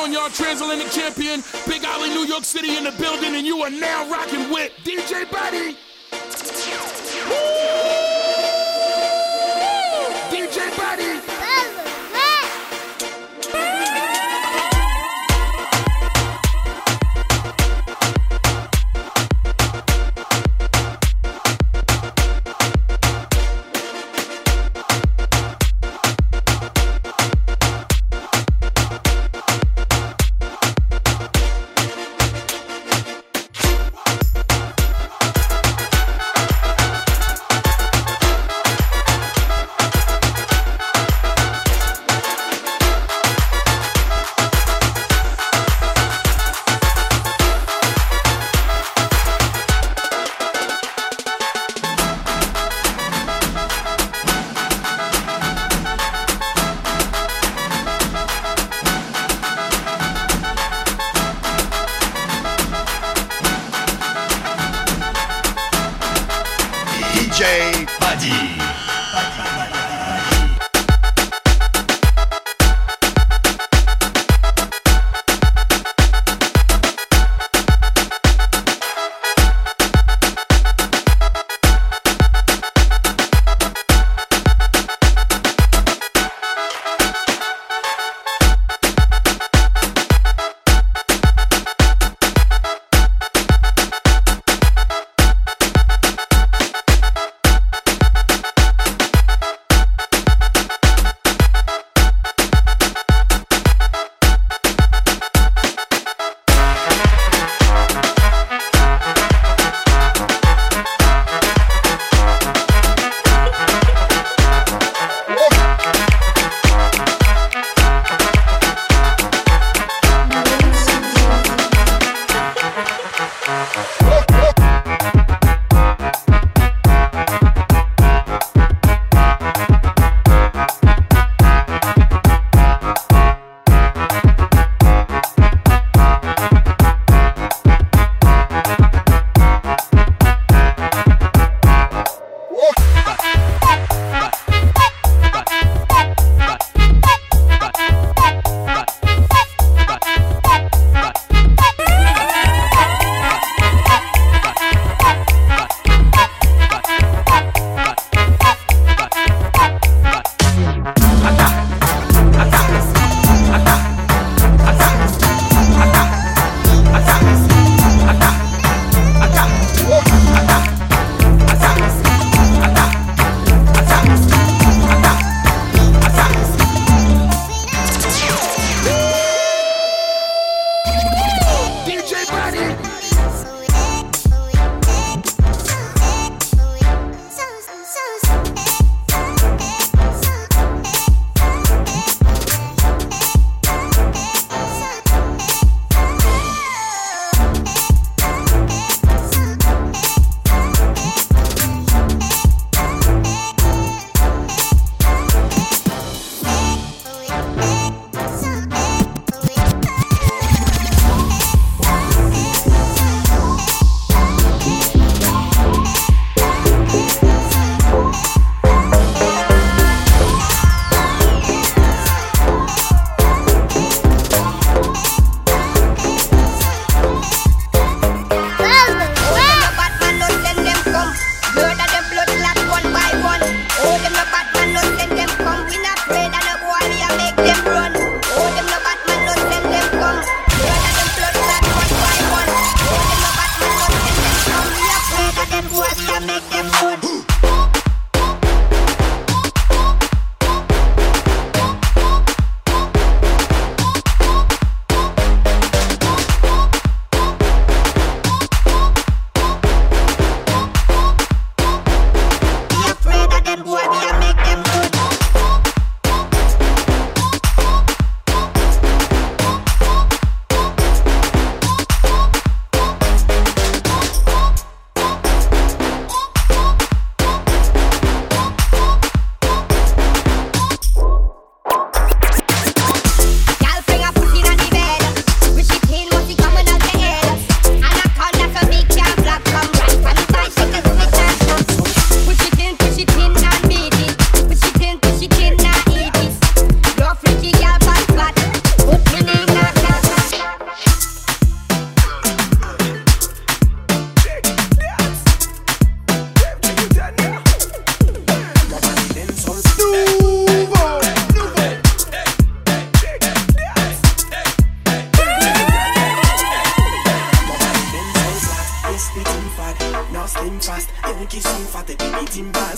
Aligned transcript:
on, 0.00 0.12
y'all? 0.12 0.30
Transatlantic 0.30 0.90
champion, 0.90 1.42
Big 1.66 1.84
Ollie, 1.84 2.08
New 2.08 2.24
York 2.24 2.44
City 2.44 2.76
in 2.76 2.84
the 2.84 2.92
building, 2.92 3.34
and 3.34 3.46
you 3.46 3.62
are 3.62 3.70
now 3.70 4.08
rocking 4.10 4.50
with 4.50 4.72
DJ 4.82 5.30
Badi. 5.30 5.76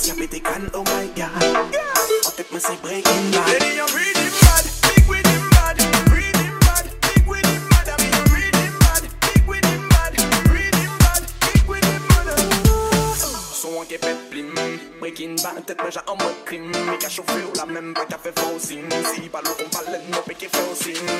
Beat 0.02 0.10
him 0.10 0.18
bass. 0.18 0.40
Y'a 0.42 0.42
pété 0.42 0.42
oh 0.74 0.84
my 0.84 1.06
god. 1.14 1.32
Oh, 2.26 2.32
take 2.36 2.52
me 2.52 2.58
say 2.58 2.76
breaking 2.82 3.30
bad. 3.30 3.48
Lady, 3.48 3.76
you 3.76 3.86
breathe 3.86 4.16
him 4.16 4.32
bad, 4.40 4.64
big 4.82 5.08
with 5.08 5.26
him 5.26 5.50
bad. 5.50 5.80
Him 5.80 6.58
bad, 6.60 6.86
big 7.00 7.26
with 7.26 7.46
him 7.46 7.68
bad. 7.70 7.88
I 7.88 7.96
mean, 8.02 8.12
you 8.12 8.24
breathe 8.30 8.54
him 8.54 8.78
bad, 8.78 9.02
big 9.20 9.46
with 9.46 9.64
him 9.64 9.88
bad. 9.88 10.14
Him 10.14 10.30
bad, 10.98 11.22
big 11.40 11.68
with 11.68 11.84
him 11.84 12.02
bad. 12.08 12.38
So 13.52 13.78
on 13.78 13.86
get 13.86 14.00
peplim, 14.00 14.54
mm. 14.54 14.78
breaking 15.00 15.36
bad, 15.36 15.64
tête 15.66 15.80
j'ai 15.90 16.00
un 16.00 16.14
mode 16.14 16.44
crime. 16.44 16.72
Qu'a 16.98 17.08
chauffé 17.08 17.42
ou 17.44 17.56
la 17.56 17.66
même 17.66 17.94
pas 17.94 18.06
qu'a 18.06 18.18
fait 18.18 18.38
forcing. 18.38 18.88
Si 19.14 19.28
pas 19.28 19.42
l'eau, 19.42 19.56
on 19.64 19.68
parle 19.68 19.86
de 19.86 19.98
nos 20.14 20.22
péquets 20.22 20.50
forcing. 20.52 20.96
Nous 20.96 21.11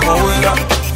did 0.00 0.44
it, 0.44 0.87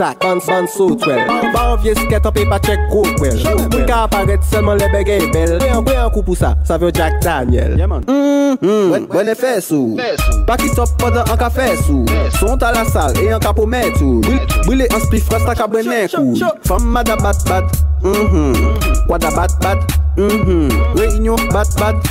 tak, 0.00 0.16
ban 0.24 0.38
ban 0.46 0.64
sot 0.66 1.04
wel 1.06 1.20
Ba 1.52 1.60
an 1.72 1.78
vie 1.82 1.92
sket 1.94 2.24
an 2.24 2.32
pe 2.32 2.44
pa 2.48 2.58
chek 2.64 2.80
krok 2.88 3.20
wel 3.20 3.36
Mwen 3.44 3.84
ka 3.88 4.04
aparet 4.06 4.44
selman 4.48 4.80
le 4.80 4.88
bege 4.94 5.18
e 5.20 5.28
bel. 5.34 5.58
Mwen 5.60 5.74
an 5.76 5.84
kwe 5.84 5.96
an 6.00 6.08
kou 6.14 6.24
pou 6.24 6.38
sa, 6.38 6.54
sa 6.64 6.78
vyo 6.80 6.88
Jack 6.96 7.20
Daniel. 7.24 7.76
Mwen 7.76 8.06
mm-hmm. 8.08 9.32
e 9.32 9.36
fè 9.36 9.52
sou 9.64 9.98
Pa 10.48 10.56
ki 10.60 10.72
sop 10.72 10.96
podan 11.02 11.28
an 11.28 11.40
ka 11.40 11.50
fè 11.52 11.68
sou 11.84 12.06
Sont 12.38 12.64
a 12.64 12.72
la 12.76 12.86
sal, 12.88 13.16
e 13.20 13.28
an 13.34 13.44
ka 13.44 13.52
pou 13.56 13.68
mè 13.68 13.82
tou 13.98 14.24
Bwile 14.64 14.88
an 14.88 15.04
spli 15.04 15.20
fras 15.24 15.44
ta 15.44 15.56
ka 15.58 15.68
brenen 15.70 16.08
kou? 16.14 16.32
Fam 16.68 16.88
mada 16.94 17.18
bat 17.20 17.44
bat, 17.50 17.80
mm-hmm. 18.04 19.06
wada 19.10 19.32
bat 19.36 19.52
bat. 19.60 20.00
Mm-hmm. 20.16 20.96
Reunion 20.96 21.48
bat 21.52 21.68
bat. 21.80 22.10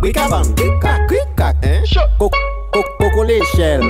Bwika 0.00 0.28
bang, 0.30 0.48
bwika 0.56 0.98
kwika 1.08 1.54
eh? 1.62 1.82
Koko 2.18 2.53
kok, 2.74 2.84
koko 2.98 3.22
l'échelle 3.24 3.80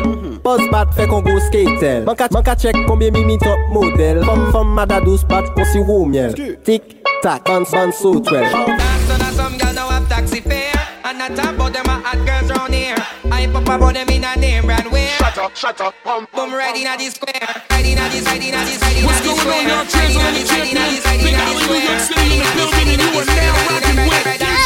Pose 0.43 0.69
bat 0.71 0.87
fait 0.95 1.07
qu'on 1.07 1.23
go 1.23 1.39
skatel 1.41 2.05
Man 2.05 2.15
ka, 2.17 2.29
man 2.31 2.43
ka 2.43 2.55
check 2.55 2.77
combien 2.87 3.11
mimi 3.11 3.39
top 3.39 3.59
model 3.73 4.23
Femme, 4.25 4.53
femme 4.53 4.69
mada 4.75 5.01
douce 5.01 5.25
bat 5.25 5.45
on 5.57 5.65
si 5.65 5.79
roux 5.79 6.05
miel 6.07 6.35
Tic, 6.65 6.83
tac, 7.23 7.45
ban, 7.45 7.63
ban 7.73 7.91
so 7.93 8.21
twelve 8.21 8.51
So 8.51 9.17
now 9.17 9.31
some 9.33 9.57
girl 9.59 9.73
now 9.73 9.89
have 9.89 10.09
taxi 10.09 10.41
fare 10.41 10.73
And 11.05 11.23
I 11.23 11.29
talk 11.35 11.55
about 11.55 11.73
them 11.73 11.87
a 11.87 11.97
hot 12.05 12.19
girls 12.27 12.51
round 12.53 12.75
here 12.75 12.97
I 13.33 13.47
pop 13.47 13.65
about 13.65 13.95
them 13.95 14.09
in 14.11 14.25
a 14.25 14.37
name 14.37 14.65
brand 14.67 14.91
wear 14.93 15.09
Shut 15.19 15.39
up, 15.39 15.57
shut 15.57 15.81
up, 15.81 15.95
pump 16.05 16.31
Boom 16.33 16.53
right 16.53 16.77
inna 16.77 16.97
the 16.99 17.09
square 17.11 17.41
Right 17.71 17.87
inna 17.87 18.05
the 18.11 18.21
side, 18.21 18.43
inna 18.43 18.59
the 18.65 18.73
side, 18.77 18.97
inna 18.97 19.07
What's 19.07 19.21
the 19.21 19.27
going 19.29 19.39
square 19.41 19.63
on, 19.65 19.69
y'all? 19.69 19.85
Right 19.89 19.89
Cheers 19.89 20.15
inna 20.15 20.29
on 20.29 20.35
the 20.35 20.41
the 20.41 20.45
side, 20.45 20.67
inna 20.69 20.85
the 20.85 21.01
champion. 21.01 21.03
side, 21.03 21.21
Big 21.25 21.33
inna 21.33 21.45
the 21.45 21.57
Alley, 21.57 21.65
New 21.65 21.65
square 21.65 21.85
York 21.89 22.01
City 22.01 22.21
in 22.21 22.29
the 22.29 22.45
Inna 22.45 22.51
the 22.53 22.55
building, 22.55 22.75
side, 22.77 22.89
and 22.93 23.01
inna 23.01 23.07
you 23.09 23.13
the 23.13 23.19
are 23.19 23.25
square. 23.25 23.49
now 23.49 23.57
Right 23.57 23.71
rocking 23.73 23.95
inna 23.95 24.05
the 24.05 24.09
with 24.09 24.13
right, 24.13 24.27
right, 24.27 24.41
right. 24.41 24.65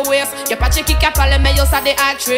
à 0.00 0.08
wind 0.08 0.08
up 0.08 0.08
your 0.08 0.08
waist. 0.08 0.32
Y'a 0.48 0.56
pas 0.56 0.68
de 0.68 0.74
chick 0.74 0.86
qui 0.86 0.94
cap 0.96 1.14
parler 1.14 1.36
mais 1.40 1.54
yo 1.54 1.64
ça 1.64 1.80
des 1.80 1.90
actrices 1.90 2.36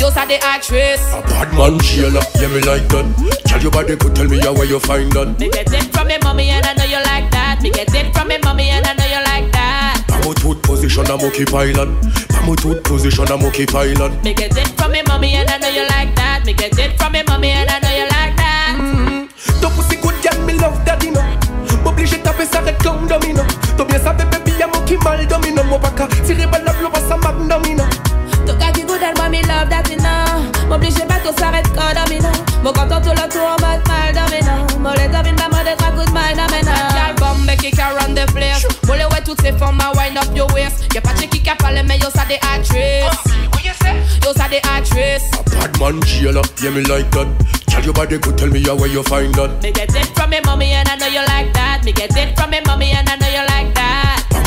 Yo 0.00 0.10
ça 0.10 0.26
des 0.26 0.38
actrices 0.54 1.12
A 1.12 1.20
bad 1.28 1.52
man 1.54 1.80
jailer, 1.80 2.20
yeah 2.40 2.48
me 2.48 2.60
like 2.60 2.88
that. 2.88 3.04
Tell 3.44 3.60
your 3.60 3.70
body 3.70 3.96
could 3.96 4.14
tell 4.14 4.28
me 4.28 4.38
how 4.40 4.52
where 4.52 4.64
you 4.64 4.80
find 4.80 5.12
that. 5.12 5.38
Me 5.38 5.48
get 5.48 5.72
it 5.72 5.92
from 5.94 6.08
me 6.08 6.16
mommy 6.22 6.50
and 6.50 6.64
I 6.64 6.74
know 6.74 6.84
you 6.84 7.02
like 7.04 7.30
that. 7.30 7.60
Me 7.62 7.70
get 7.70 7.94
it 7.94 8.12
from 8.14 8.28
me 8.28 8.38
mommy 8.44 8.70
and 8.70 8.86
I 8.86 8.94
know 8.94 9.04
you 9.04 9.22
like 9.24 9.52
that. 9.52 10.04
Pamo 10.08 10.34
tooth 10.34 10.62
position 10.62 11.06
a 11.06 11.16
monkey 11.16 11.44
pylon. 11.44 11.96
Pamo 12.30 12.54
tooth 12.56 12.82
position 12.84 13.30
a 13.30 13.36
monkey 13.36 13.66
pylon. 13.66 14.20
Me 14.22 14.34
get 14.34 14.56
it 14.56 14.68
from 14.78 14.92
me 14.92 15.02
mommy 15.08 15.34
and 15.34 15.50
I 15.50 15.58
know 15.58 15.68
you 15.68 15.86
like 15.88 16.14
that. 16.16 16.44
Me 16.44 16.52
get 16.54 16.78
it 16.78 16.98
from 16.98 17.12
me 17.12 17.22
mommy 17.28 17.50
and 17.50 17.70
I 17.70 17.78
know 17.80 17.90
you 17.90 18.06
like 18.08 18.36
that. 18.36 18.76
Mm-hmm. 18.78 19.60
Ton 19.60 19.72
pussy 19.72 19.96
good 19.96 20.14
girl, 20.22 20.46
me 20.46 20.54
love 20.54 20.84
daddy 20.84 21.10
no 21.10 21.20
M'oblige 21.84 22.22
taper 22.22 22.46
ça 22.46 22.60
red 22.60 22.76
comme 22.82 23.06
domino. 23.06 23.42
T'as 23.76 23.84
bien 23.84 23.98
ça 23.98 24.12
baby 24.12 24.41
y'a 24.92 24.98
mon 24.98 24.98
qui 24.98 25.04
mal 25.04 25.26
domino 25.26 25.64
Mon 25.64 25.78
baka 25.78 26.06
tirer 26.24 26.46
balle 26.46 26.64
la 26.64 26.72
blow 26.72 26.90
ça 27.08 27.16
magnomino 27.16 27.84
Tout 28.46 28.56
cas 28.58 28.72
du 28.72 28.84
good 28.84 29.02
and 29.02 29.16
moi 29.16 29.28
me 29.28 29.42
love 29.42 29.68
that 29.68 29.88
you 29.90 29.96
know 29.96 30.68
M'oblige 30.68 31.04
pas 31.06 31.20
tout 31.24 31.36
s'arrête 31.38 31.66
quand 31.74 31.94
domino 31.94 32.28
Mon 32.62 32.72
content 32.72 33.00
tout 33.00 33.10
le 33.10 33.28
tour 33.28 33.46
en 33.46 33.60
mode 33.60 33.86
mal 33.88 34.12
domino 34.12 34.66
Mon 34.80 34.92
les 34.92 35.08
domine 35.08 35.36
pas 35.36 35.48
mode 35.48 35.66
être 35.66 35.94
good 35.94 36.10
mind 36.12 36.36
domino 36.36 36.72
Gal 36.94 37.14
bombe 37.18 37.56
qui 37.56 37.70
run 37.80 38.14
the 38.14 38.26
place. 38.32 38.66
Molle 38.86 39.06
ouais 39.10 39.22
toutes 39.24 39.40
ces 39.40 39.52
formes 39.52 39.80
à 39.80 39.92
ah, 39.92 39.96
wind 39.96 40.18
up 40.18 40.36
your 40.36 40.52
waist. 40.52 40.86
Y'a 40.94 41.00
pas 41.00 41.12
de 41.14 41.20
chick 41.20 41.30
qui 41.30 41.42
cap 41.42 41.58
parler 41.58 41.82
mais 41.82 41.98
yo 41.98 42.08
ça 42.14 42.24
des 42.28 42.38
actrices. 42.54 43.04
Oh, 43.04 43.58
yo 43.62 44.32
ça 44.36 44.48
des 44.48 44.60
actrices. 44.76 45.30
A 45.46 45.68
bad 45.68 45.78
man 45.78 46.02
jailer, 46.04 46.42
yeah 46.62 46.70
me 46.70 46.82
like 46.82 47.10
that. 47.10 47.26
Tell 47.68 47.84
your 47.84 47.94
body 47.94 48.18
could 48.18 48.36
tell 48.36 48.48
me 48.48 48.62
how 48.62 48.76
where 48.76 48.88
you 48.88 49.02
find 49.04 49.34
that. 49.34 49.62
Me 49.62 49.72
get 49.72 49.94
it 49.94 50.06
from 50.16 50.30
me 50.30 50.38
mommy 50.44 50.72
and 50.72 50.88
I 50.88 50.96
know 50.96 51.06
you 51.06 51.24
like 51.26 51.52
that. 51.54 51.84
Me 51.84 51.92
get 51.92 52.16
it 52.16 52.38
from 52.38 52.50
me 52.50 52.60
mommy 52.66 52.90
and 52.92 53.08
I 53.08 53.16
know 53.16 53.28
you 53.28 53.46
like 53.48 53.61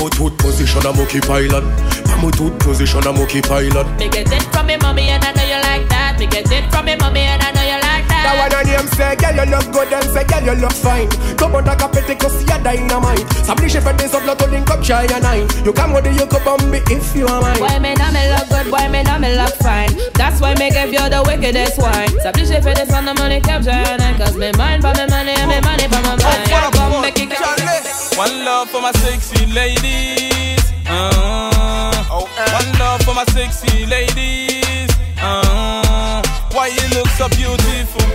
that. 0.10 0.16
Pamo 0.16 0.30
tooth 0.30 0.38
position 0.38 0.86
a 0.86 0.94
monkey 0.94 1.20
pylon. 1.22 1.64
Pamo 2.06 2.32
tooth 2.32 2.58
position 2.60 3.06
a 3.08 3.12
monkey 3.14 3.42
pylon. 3.42 3.86
Me 3.98 4.10
get 4.10 4.32
it 4.32 4.44
from 4.54 4.68
me 4.68 4.78
mommy 4.78 5.10
and 5.10 5.24
I 5.24 5.32
know 5.34 5.44
you 5.44 5.62
like 5.62 5.88
that. 5.90 6.20
Me 6.20 6.28
get 6.28 6.50
it 6.52 6.72
from 6.72 6.86
me 6.86 6.96
mommy 6.96 7.22
and 7.22 7.42
I 7.42 7.52
know 7.52 7.62
you 7.62 7.80
like 7.82 8.08
That 8.08 8.24
that. 8.24 8.38
one 8.40 8.52
her 8.52 8.64
name 8.64 8.88
say, 8.96 9.16
girl 9.16 9.36
you 9.36 9.52
look 9.52 9.68
good 9.74 9.94
and 9.94 10.10
say, 10.14 10.24
girl 10.26 10.44
you 10.46 10.56
look 10.62 10.72
fine 10.74 11.10
Come 11.38 11.56
on 11.56 11.66
like 11.66 11.82
a 11.82 11.88
petty 11.90 12.16
cause 12.16 12.40
you're 12.48 12.60
dynamite 12.64 13.26
S'oblige 13.46 13.80
fait 13.82 13.94
des 13.98 14.16
autres 14.16 14.38
to 14.38 14.48
link 14.48 14.70
up 14.72 14.84
shy 14.84 15.06
and 15.12 15.24
nine 15.24 15.48
You 15.66 15.74
come 15.74 15.94
with 15.94 16.06
the 16.06 16.12
you 16.14 16.26
could 16.26 16.44
bomb 16.46 16.64
me 16.72 16.80
if 16.90 17.16
you 17.16 17.28
are 17.28 17.42
mine 17.42 17.60
Boy, 17.60 17.78
me 17.84 17.94
know 17.96 18.10
me 18.16 18.24
look 18.32 18.48
good, 18.50 18.68
boy, 18.72 18.88
me 18.90 19.04
know 19.04 19.20
me 19.20 19.36
look 19.36 19.54
fine. 19.62 19.92
That's 20.16 20.40
why 20.40 20.56
me 20.56 20.70
give 20.72 20.92
you 20.94 21.04
the 21.10 21.22
wickedest 21.28 21.78
wine. 21.78 22.10
S'oblige 22.24 22.62
fait 22.64 22.74
des 22.74 22.88
sons 22.90 23.04
de 23.04 23.14
money 23.20 23.42
capture 23.42 23.72
and 23.72 24.18
cause 24.18 24.38
me 24.38 24.52
mind 24.58 24.82
for 24.82 24.94
me 24.96 25.06
money 25.10 25.36
and 25.36 25.50
me 25.52 25.60
money 25.62 25.86
for 25.92 26.02
my 26.02 26.16
mind. 26.16 26.48
Hold 26.48 26.64
up, 26.64 26.74
Come 26.74 26.92
hold 26.92 27.02
make 27.04 27.20
it 27.20 27.30
Charlie. 27.36 27.85
One 28.18 28.46
love 28.46 28.70
for 28.70 28.82
my 28.82 28.92
sexy 28.94 29.46
ladies. 29.48 30.64
Uh, 30.88 31.92
one 32.10 32.80
love 32.80 33.02
for 33.04 33.14
my 33.14 33.26
sexy 33.26 33.86
ladies. 33.86 34.90
Uh, 35.22 36.24
why 36.54 36.68
you 36.68 36.88
look 36.96 37.08
so 37.10 37.28
beautiful? 37.30 38.08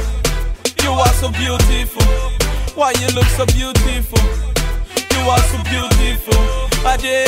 You 0.83 0.93
are 0.93 1.13
so 1.21 1.31
beautiful. 1.31 2.03
Why 2.75 2.93
you 2.93 3.09
look 3.15 3.27
so 3.37 3.45
beautiful? 3.47 4.25
You 5.13 5.29
are 5.29 5.45
so 5.53 5.59
beautiful. 5.69 6.41
Adieu. 6.89 7.27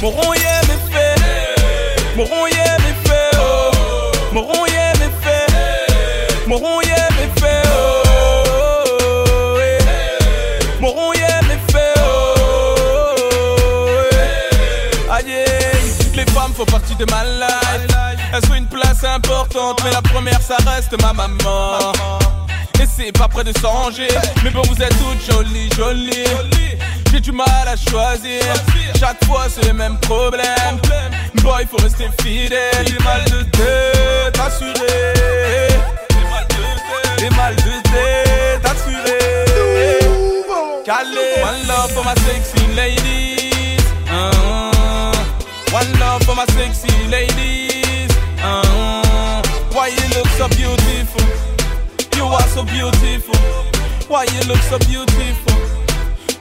Moron 0.00 0.36
yeah 0.38 0.60
me 0.68 0.76
fait. 0.92 2.16
Moron 2.16 2.50
yeah 2.52 2.83
ma 17.10 17.24
life. 17.24 18.20
Elles 18.32 18.50
ont 18.50 18.54
une 18.54 18.66
place 18.66 19.04
importante, 19.04 19.80
mais 19.84 19.90
la 19.90 20.02
première 20.02 20.40
ça 20.42 20.56
reste 20.66 21.00
ma 21.02 21.12
maman. 21.12 21.92
Et 22.80 22.86
c'est 22.86 23.12
pas 23.12 23.28
près 23.28 23.44
de 23.44 23.52
changer, 23.58 24.08
mais 24.42 24.50
bon 24.50 24.62
vous 24.68 24.82
êtes 24.82 24.96
toutes 24.98 25.24
jolies, 25.24 25.70
jolies. 25.76 26.78
J'ai 27.12 27.20
du 27.20 27.32
mal 27.32 27.68
à 27.68 27.76
choisir, 27.76 28.42
chaque 28.98 29.24
fois 29.24 29.46
c'est 29.48 29.64
les 29.66 29.72
mêmes 29.72 29.98
problèmes. 30.00 30.80
Boy, 31.44 31.66
faut 31.70 31.76
rester 31.76 32.08
fidèle. 32.22 32.86
J'ai 32.86 32.98
mal 33.04 33.22
de 33.24 33.42
tête, 33.42 34.40
assuré. 34.40 35.28
J'ai 37.18 37.30
mal 37.30 37.54
de 37.54 37.82
tête, 37.92 38.64
assuré. 38.64 39.18
Calé. 40.84 41.42
One 41.42 41.68
love 41.68 41.92
for 41.92 42.04
my 42.04 42.14
sexy 42.26 42.66
ladies. 42.74 43.84
Uh, 44.10 44.73
one 45.74 45.92
love 45.98 46.22
for 46.22 46.36
my 46.36 46.46
sexy 46.54 46.94
ladies. 47.08 48.08
Uh, 48.38 49.42
why 49.72 49.88
you 49.88 50.06
look 50.14 50.28
so 50.38 50.46
beautiful? 50.50 51.26
You 52.16 52.26
are 52.26 52.48
so 52.54 52.62
beautiful. 52.62 53.34
Why 54.06 54.22
you 54.34 54.42
look 54.46 54.62
so 54.70 54.78
beautiful? 54.86 55.58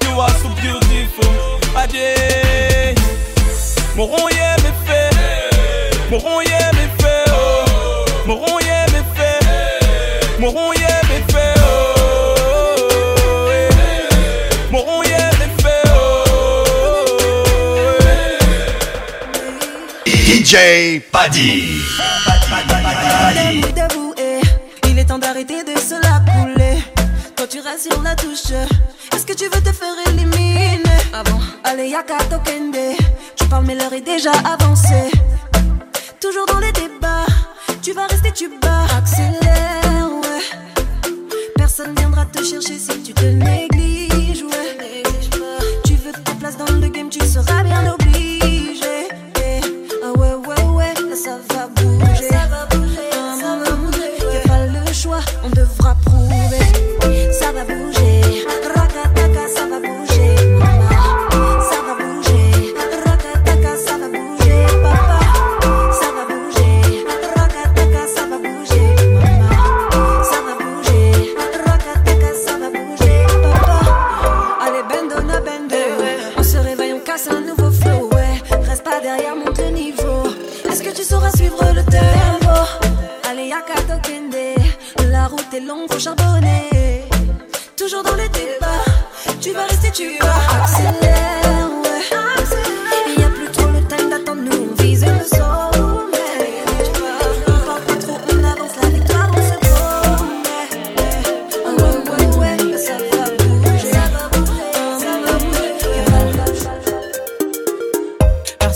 You 0.06 0.20
are 0.20 0.36
so 0.42 0.50
beautiful. 0.62 1.34
Adieu. 1.82 2.94
Moron 3.98 4.30
yeah 4.38 4.56
me 4.64 4.72
fait. 4.86 6.12
Moron 6.12 6.46
yeah 6.46 6.73
Debout, 23.74 24.14
eh. 24.20 24.40
Il 24.88 25.00
est 25.00 25.06
temps 25.06 25.18
d'arrêter 25.18 25.64
de 25.64 25.76
se 25.80 25.96
la 25.96 26.20
couler. 26.32 26.78
Quand 27.36 27.48
tu 27.50 27.60
restes 27.60 27.92
sur 27.92 28.00
la 28.04 28.14
touche, 28.14 28.52
est-ce 29.16 29.26
que 29.26 29.34
tu 29.34 29.46
veux 29.46 29.62
te 29.64 29.72
faire 29.74 29.96
éliminer? 30.06 30.80
Ah 31.12 31.24
bon? 31.24 31.40
Allez, 31.64 31.90
yaka 31.90 32.20
tokende. 32.30 32.96
Tu 33.36 33.46
parles, 33.46 33.66
mais 33.66 33.74
l'heure 33.74 33.94
est 33.94 34.02
déjà 34.02 34.32
avancée. 34.46 35.10
Toujours 36.22 36.46
dans 36.46 36.60
les 36.60 36.72
débats, 36.72 37.26
tu 37.82 37.94
vas 37.94 38.06
rester, 38.06 38.32
tu 38.32 38.48
bats. 38.62 38.86
Accélère, 38.96 40.08
ouais. 40.22 40.44
Personne 41.56 41.96
viendra 41.98 42.26
te 42.28 42.44
chercher 42.44 42.78
si 42.78 43.02
tu 43.02 43.12
te 43.12 43.26
négliges, 43.26 44.44
ouais. 44.44 45.02
Tu 45.84 45.96
veux 45.96 46.12
ta 46.12 46.34
place 46.34 46.58
dans 46.58 46.72
le 46.72 46.90
game 46.90 47.10
tu 47.10 47.26
seras 47.26 47.64
bien 47.64 47.92
obligé. 47.92 48.03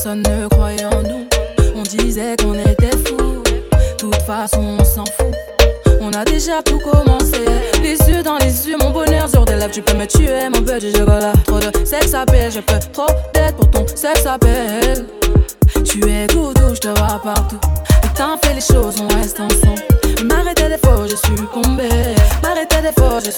Personne 0.07 0.23
ne 0.23 0.47
croyait 0.47 0.85
en 0.85 1.03
nous. 1.03 1.27
On 1.75 1.81
disait 1.81 2.37
qu'on 2.37 2.53
était 2.53 2.95
fous. 3.05 3.43
toute 3.97 4.15
façon, 4.21 4.77
on 4.79 4.83
s'en 4.85 5.03
fout. 5.03 5.35
On 5.99 6.13
a 6.13 6.23
déjà 6.23 6.63
tout 6.63 6.79
commencé. 6.79 7.43
Les 7.83 7.97
yeux 8.09 8.23
dans 8.23 8.37
les 8.37 8.69
yeux, 8.69 8.77
mon 8.79 8.91
bonheur 8.91 9.27
sur 9.27 9.43
des 9.43 9.57
lèvres. 9.57 9.73
Tu 9.73 9.81
peux 9.81 9.97
me 9.97 10.05
tuer, 10.05 10.47
mon 10.47 10.61
petit 10.61 10.93
chocolat. 10.93 11.33
Trop 11.45 11.59
de 11.59 11.85
sexe 11.85 12.13
appel, 12.13 12.49
je 12.49 12.61
peux 12.61 12.79
trop 12.93 13.11
d'être 13.33 13.57
pour 13.57 13.69
ton 13.69 13.85
sexe 13.85 14.25
appel. 14.25 15.07
Tu 15.83 15.99
es 16.09 16.27
tout 16.27 16.53
doux, 16.53 16.73
je 16.73 16.79
te 16.79 16.87
vois 16.87 17.19
partout. 17.21 17.59
T'en 18.15 18.37
fais 18.37 18.53
les 18.53 18.61
choses, 18.61 18.95
on 19.01 19.13
reste 19.13 19.41
ensemble. 19.41 19.83
M'arrêter 20.23 20.69
je 21.09 21.15
suis 21.15 21.47
tombé. 21.53 21.89
M'arrêter 22.41 22.77
des 22.81 22.93
faux, 22.97 23.19
je 23.25 23.31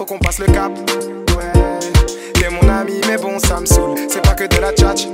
faut 0.00 0.06
qu'on 0.06 0.18
passe 0.18 0.38
le 0.38 0.46
cap. 0.46 0.72
Ouais, 1.36 1.52
t'es 2.32 2.48
mon 2.48 2.66
ami, 2.70 3.02
mais 3.06 3.18
bon, 3.18 3.38
ça 3.38 3.60
me 3.60 3.66
saoule. 3.66 3.98
C'est 4.08 4.22
pas 4.22 4.32
que 4.32 4.44
de 4.44 4.58
la 4.58 4.72
tchatch. 4.72 5.08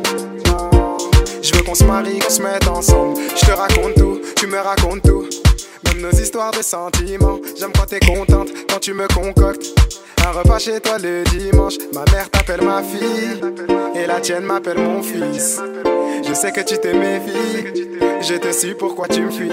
Je 1.42 1.52
veux 1.56 1.64
qu'on 1.64 1.74
se 1.74 1.82
marie, 1.82 2.20
qu'on 2.20 2.30
se 2.30 2.40
mette 2.40 2.68
ensemble. 2.68 3.20
Je 3.34 3.46
te 3.46 3.50
raconte 3.50 3.94
tout, 3.96 4.20
tu 4.36 4.46
me 4.46 4.58
racontes 4.58 5.02
tout. 5.02 5.26
Même 5.86 6.02
nos 6.02 6.12
histoires 6.12 6.52
de 6.52 6.62
sentiments. 6.62 7.40
J'aime 7.58 7.72
quand 7.76 7.86
t'es 7.86 7.98
contente, 7.98 8.48
quand 8.68 8.78
tu 8.78 8.94
me 8.94 9.08
concoctes. 9.08 9.66
Un 10.24 10.30
repas 10.30 10.60
chez 10.60 10.80
toi 10.80 10.98
le 10.98 11.24
dimanche. 11.24 11.78
Ma 11.92 12.04
mère 12.12 12.30
t'appelle 12.30 12.62
ma 12.62 12.80
fille. 12.80 13.40
Et 13.96 14.06
la 14.06 14.20
tienne 14.20 14.44
m'appelle 14.44 14.78
mon 14.78 15.02
fils. 15.02 15.60
Je 16.24 16.32
sais 16.32 16.52
que 16.52 16.60
tu 16.60 16.78
te 16.78 16.86
méfies. 16.86 17.88
Je 18.20 18.36
te 18.36 18.52
suis 18.52 18.76
pourquoi 18.76 19.08
tu 19.08 19.22
me 19.22 19.30
fuis? 19.32 19.50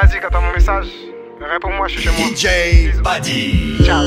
Vas-y, 0.00 0.20
quand 0.20 0.28
t'as 0.30 0.40
mon 0.40 0.52
message, 0.52 0.86
réponds-moi, 1.40 1.88
je 1.88 1.98
suis 1.98 2.02
chez 2.02 2.10
moi. 2.10 2.28
DJ 2.34 2.96
Buddy. 3.02 3.84
Ciao. 3.84 4.02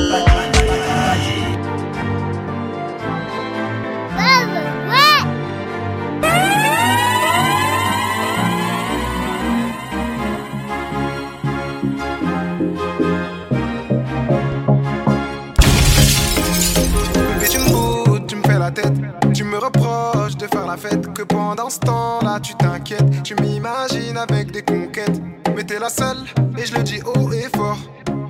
Mais 17.40 17.48
tu 17.48 17.60
me 17.60 17.70
boudes, 17.70 18.28
tu 18.28 18.36
me 18.36 18.44
fais 18.44 18.60
la 18.60 18.72
tête. 18.72 18.94
Tu 19.34 19.44
me 19.44 19.58
reproches 19.58 20.36
de 20.38 20.48
faire 20.48 20.66
la 20.66 20.78
fête. 20.78 21.14
Que 21.14 21.22
pendant 21.22 21.70
ce 21.70 21.80
temps-là, 21.80 22.40
tu 22.42 22.56
t'inquiètes. 22.56 23.24
Tu 23.24 23.36
m'imagines 23.36 24.18
avec 24.18 24.52
des 24.52 24.64
conquêtes. 24.64 25.22
T'es 25.68 25.80
la 25.80 25.90
seule, 25.90 26.20
et 26.58 26.66
je 26.66 26.74
le 26.74 26.82
dis 26.82 27.02
haut 27.04 27.30
et 27.34 27.50
fort. 27.54 27.78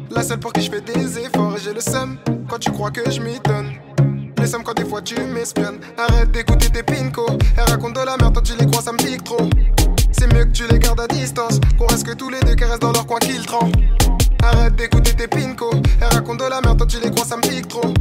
La 0.10 0.24
seule 0.24 0.40
pour 0.40 0.52
qui 0.54 0.64
je 0.64 0.72
fais 0.72 0.82
des 0.82 1.20
efforts. 1.20 1.56
Et 1.56 1.60
j'ai 1.60 1.72
le 1.72 1.82
seum 1.82 2.18
quand 2.50 2.58
tu 2.58 2.72
crois 2.72 2.90
que 2.90 3.12
je 3.12 3.22
m'y 3.22 3.40
donne. 3.42 3.74
Le 4.40 4.48
seum 4.48 4.64
quand 4.64 4.74
des 4.74 4.86
fois 4.86 5.04
tu 5.04 5.20
m'espionnes. 5.22 5.80
Arrête 6.00 6.32
d'écouter 6.32 6.72
tes 6.72 6.82
pinko. 6.82 7.28
Elles 7.56 7.70
racontent 7.70 8.02
de 8.02 8.06
la 8.08 8.18
merde, 8.18 8.34
toi 8.34 8.42
tu 8.42 8.54
les 8.60 8.66
crois, 8.66 8.82
ça 8.82 8.92
me 8.92 8.98
pique 8.98 9.24
trop. 9.24 9.48
C'est 10.12 10.34
mieux 10.34 10.46
que 10.46 10.52
tu 10.52 10.68
les 10.68 10.80
gardes 10.80 11.00
à 11.00 11.08
distance. 11.08 11.60
Qu'on 11.78 11.86
reste 11.86 12.08
que 12.08 12.14
tous 12.14 12.32
les 12.32 12.40
deux, 12.40 12.56
qu'elles 12.56 12.70
restent 12.70 12.82
dans 12.82 12.92
leur 12.92 13.06
coin 13.06 13.20
qu'ils 13.20 13.46
trempent. 13.46 13.76
Arrête 14.42 14.76
d'écouter 14.76 15.14
tes 15.14 15.28
pinko. 15.28 15.70
Elles 16.02 16.16
racontent 16.16 16.44
de 16.44 16.50
la 16.50 16.60
merde, 16.62 16.80
toi 16.80 16.88
tu 16.88 17.00
les 17.00 17.12
crois, 17.12 17.26
ça 17.26 17.38
me 17.38 17.42
pique 17.44 17.68
trop. 17.68 17.94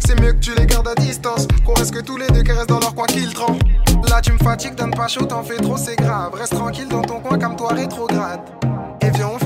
C'est 0.00 0.20
mieux 0.20 0.32
que 0.32 0.38
tu 0.40 0.54
les 0.54 0.66
gardes 0.66 0.88
à 0.88 0.94
distance. 0.94 1.46
Qu'on 1.64 1.74
reste 1.74 1.94
que 1.94 2.00
tous 2.00 2.16
les 2.16 2.26
deux, 2.28 2.42
qu'elles 2.42 2.56
restent 2.56 2.68
dans 2.68 2.80
leur 2.80 2.94
coin 2.94 3.06
qu'ils 3.06 3.32
trempent. 3.32 3.62
Là 4.08 4.20
tu 4.20 4.32
me 4.32 4.38
fatigues, 4.38 4.74
donne 4.74 4.90
pas 4.90 5.08
chaud, 5.08 5.24
t'en 5.24 5.42
fais 5.42 5.56
trop, 5.56 5.76
c'est 5.76 5.96
grave. 5.96 6.34
Reste 6.34 6.54
tranquille 6.54 6.88
dans 6.88 7.02
ton 7.02 7.20
coin, 7.20 7.38
comme 7.38 7.56
toi 7.56 7.72
rétrograde. 7.74 8.40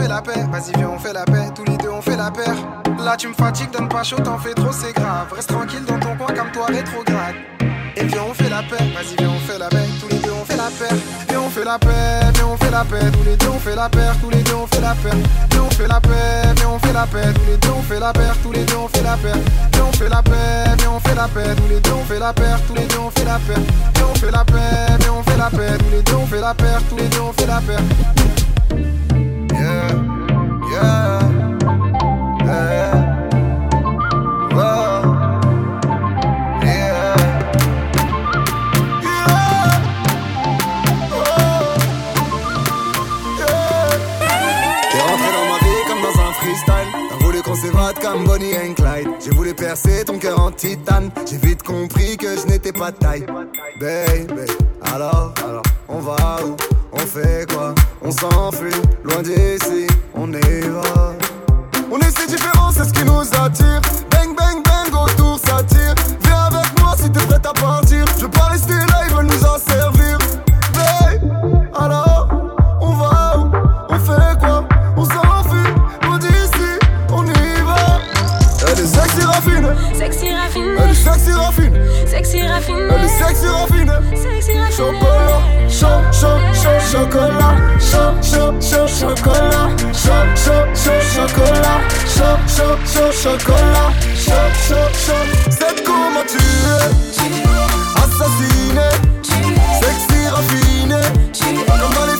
Vas-y, 0.06 0.76
viens, 0.76 0.90
on 0.90 0.98
fait 0.98 1.14
la 1.14 1.24
paix. 1.24 1.50
Tous 1.54 1.64
les 1.64 1.76
deux, 1.78 1.88
on 1.88 2.02
fait 2.02 2.16
la 2.16 2.30
paire. 2.30 2.54
Là 3.02 3.16
tu 3.16 3.28
me 3.28 3.34
fatigues, 3.34 3.70
donne 3.70 3.88
pas 3.88 4.02
chaud, 4.02 4.16
t'en 4.22 4.38
fais 4.38 4.52
trop, 4.52 4.70
c'est 4.70 4.92
grave. 4.92 5.32
Reste 5.34 5.48
tranquille 5.48 5.84
dans 5.86 5.98
ton 5.98 6.14
coin, 6.16 6.34
comme 6.34 6.50
toi 6.52 6.66
rétrograde. 6.66 7.34
Et 7.96 8.04
viens, 8.04 8.22
on 8.28 8.34
fait 8.34 8.50
la 8.50 8.62
paix. 8.62 8.84
Vas-y, 8.94 9.16
viens, 9.16 9.30
on 9.30 9.40
fait 9.40 9.58
la 9.58 9.68
paix. 9.68 9.88
Tous 10.00 10.08
les 10.08 10.18
deux, 10.18 10.32
on 10.32 10.44
fait 10.44 10.56
la 10.56 10.68
paire. 10.78 10.98
Viens, 11.28 11.40
on 11.40 11.48
fait 11.48 11.64
la 11.64 11.78
paix. 11.78 12.32
Viens, 12.34 12.46
on 12.46 12.56
fait 12.56 12.70
la 12.70 12.84
paix. 12.84 13.10
Tous 13.12 13.24
les 13.24 13.36
deux, 13.36 13.48
on 13.48 13.58
fait 13.58 13.74
la 13.74 13.88
paire. 13.88 14.14
Tous 14.20 14.30
les 14.30 14.42
deux, 14.42 14.54
on 14.54 14.66
fait 14.66 14.80
la 14.80 14.94
paire. 14.94 15.14
Viens, 15.50 15.62
on 15.62 15.70
fait 15.70 15.88
la 15.88 16.00
paix. 16.00 16.54
Viens, 16.56 16.68
on 16.68 16.78
fait 16.78 16.92
la 16.92 17.06
paix. 17.06 17.32
Tous 17.34 17.50
les 17.50 17.56
deux, 17.56 17.70
on 17.70 17.82
fait 17.82 18.00
la 18.00 18.12
paire. 18.12 18.36
Tous 18.42 18.52
les 18.52 18.64
deux, 18.64 18.76
on 18.76 18.88
fait 18.88 19.02
la 19.02 19.16
paire. 19.16 19.36
Viens, 19.72 19.84
on 19.88 19.92
fait 19.92 20.08
la 20.08 20.22
paix. 20.22 20.76
Viens, 20.78 20.90
on 20.92 21.00
fait 21.00 21.14
la 21.14 21.28
paix. 21.28 21.54
Tous 21.56 21.68
les 21.68 21.80
deux, 21.80 21.92
on 21.92 22.04
fait 22.04 22.18
la 22.18 22.32
paire. 22.32 22.58
Tous 22.68 22.74
les 22.74 22.86
deux, 22.86 22.98
on 22.98 23.10
fait 23.10 23.24
la 23.24 23.38
paire. 23.38 23.58
Viens, 23.94 24.06
on 24.10 24.14
fait 24.14 24.30
la 24.30 24.44
paix. 24.44 24.96
Viens, 25.00 25.12
on 25.18 25.22
fait 25.22 25.36
la 25.38 25.50
paix. 25.50 25.78
Tous 25.78 25.90
les 25.90 26.02
deux, 26.02 26.14
on 26.14 26.26
fait 26.26 26.40
la 26.40 26.54
paire. 26.54 26.80
Tous 26.90 26.96
les 26.96 27.08
deux, 27.08 27.20
on 27.20 27.32
fait 27.32 27.46
la 27.46 27.60
paire. 27.60 27.80
T'es 44.90 45.00
rentré 45.00 45.30
dans 45.32 45.46
ma 45.50 45.58
vie 45.58 45.82
comme 45.88 46.02
dans 46.02 46.20
un 46.20 46.32
freestyle. 46.32 46.88
T'as 47.10 47.24
voulu 47.24 47.42
qu'on 47.42 47.54
s'évade 47.54 47.98
comme 48.00 48.24
Bonnie 48.24 48.54
and 48.54 48.74
Clyde. 48.74 49.08
J'ai 49.24 49.30
voulu 49.30 49.54
percer 49.54 50.04
ton 50.04 50.18
cœur 50.18 50.40
en 50.40 50.50
titane. 50.50 51.10
J'ai 51.28 51.36
vite 51.38 51.62
compris 51.62 52.16
que 52.16 52.36
je 52.36 52.46
n'étais 52.46 52.72
pas 52.72 52.90
de 52.90 52.96
taille. 52.96 53.26
Baby, 53.80 54.52
alors, 54.92 55.32
alors, 55.44 55.62
on 55.88 55.98
va 55.98 56.38
où? 56.44 56.73
On 57.04 57.06
fait 57.06 57.46
quoi 57.52 57.74
On 58.00 58.10
s'enfuit, 58.10 58.72
loin 59.02 59.20
d'ici, 59.20 59.86
on 60.14 60.32
y 60.32 60.60
va. 60.62 61.12
On 61.92 61.98
est 61.98 62.18
si 62.18 62.26
différents, 62.26 62.70
c'est 62.70 62.84
ce 62.84 62.94
qui 62.94 63.04
nous 63.04 63.20
attire. 63.20 63.82
Bang, 64.10 64.34
bang, 64.34 64.62
bang, 64.64 64.88
autour 64.90 65.38
ça 65.38 65.62
tire. 65.64 65.94
Viens 66.24 66.44
avec 66.44 66.80
moi 66.80 66.94
si 66.96 67.10
t'es 67.10 67.20
prête 67.26 67.44
à 67.44 67.52
partir. 67.52 68.06
Je 68.16 68.22
veux 68.22 68.30
pas 68.30 68.46
rester 68.46 68.72
là, 68.72 69.02
ils 69.06 69.14
veulent 69.14 69.26
nous 69.26 69.44
en 69.44 69.58
servir. 69.58 70.16
Hey, 70.78 71.20
alors, 71.74 72.26
on 72.80 72.92
va 72.94 73.38
où 73.38 73.50
On 73.90 73.98
fait 73.98 74.38
quoi 74.40 74.66
On 74.96 75.04
s'enfuit, 75.04 75.74
loin 76.04 76.18
d'ici, 76.18 76.78
on 77.10 77.26
y 77.26 77.62
va. 77.66 78.00
Elle 78.66 78.80
est 78.80 78.86
sexy 78.86 79.26
raffine. 79.26 79.68
Sexy 79.94 80.23
raffiné, 80.23 80.23
Elle 80.23 80.23
est 80.94 81.04
sexy 81.04 81.32
raffine. 81.32 81.78
sexy 82.06 82.46
raffiné, 82.46 82.78
Elle 82.90 83.04
est 83.04 83.08
sexy 83.08 83.46
raffine. 83.46 83.92
sexy 84.14 84.58
raffiné. 84.58 84.76
Chocolat, 84.76 85.42
chaud, 85.68 86.00
chaud, 86.12 86.38
chaud, 86.52 86.80
chocolat, 86.92 87.56
chaud, 87.78 88.14
chaud, 88.22 88.54
chaud, 88.60 88.86
chocolat, 88.86 89.68
chaud, 89.92 90.26
chaud, 90.36 90.66
chaud, 90.74 91.02
chocolat, 91.14 91.80
chaud, 92.06 92.38
chaud, 92.54 92.76
chaud, 92.92 93.12
chocolat, 93.12 93.90
chaud, 94.14 94.50
chaud, 94.68 94.88
chaud. 95.04 95.24
C'est 95.50 95.76
comment 95.84 96.24
tu 96.26 96.38
es, 96.38 96.92
assassiné, 98.02 98.88
sexy 99.82 100.20
raffiné, 100.28 101.02
comme 101.66 101.94
dans 101.94 102.06
les 102.06 102.13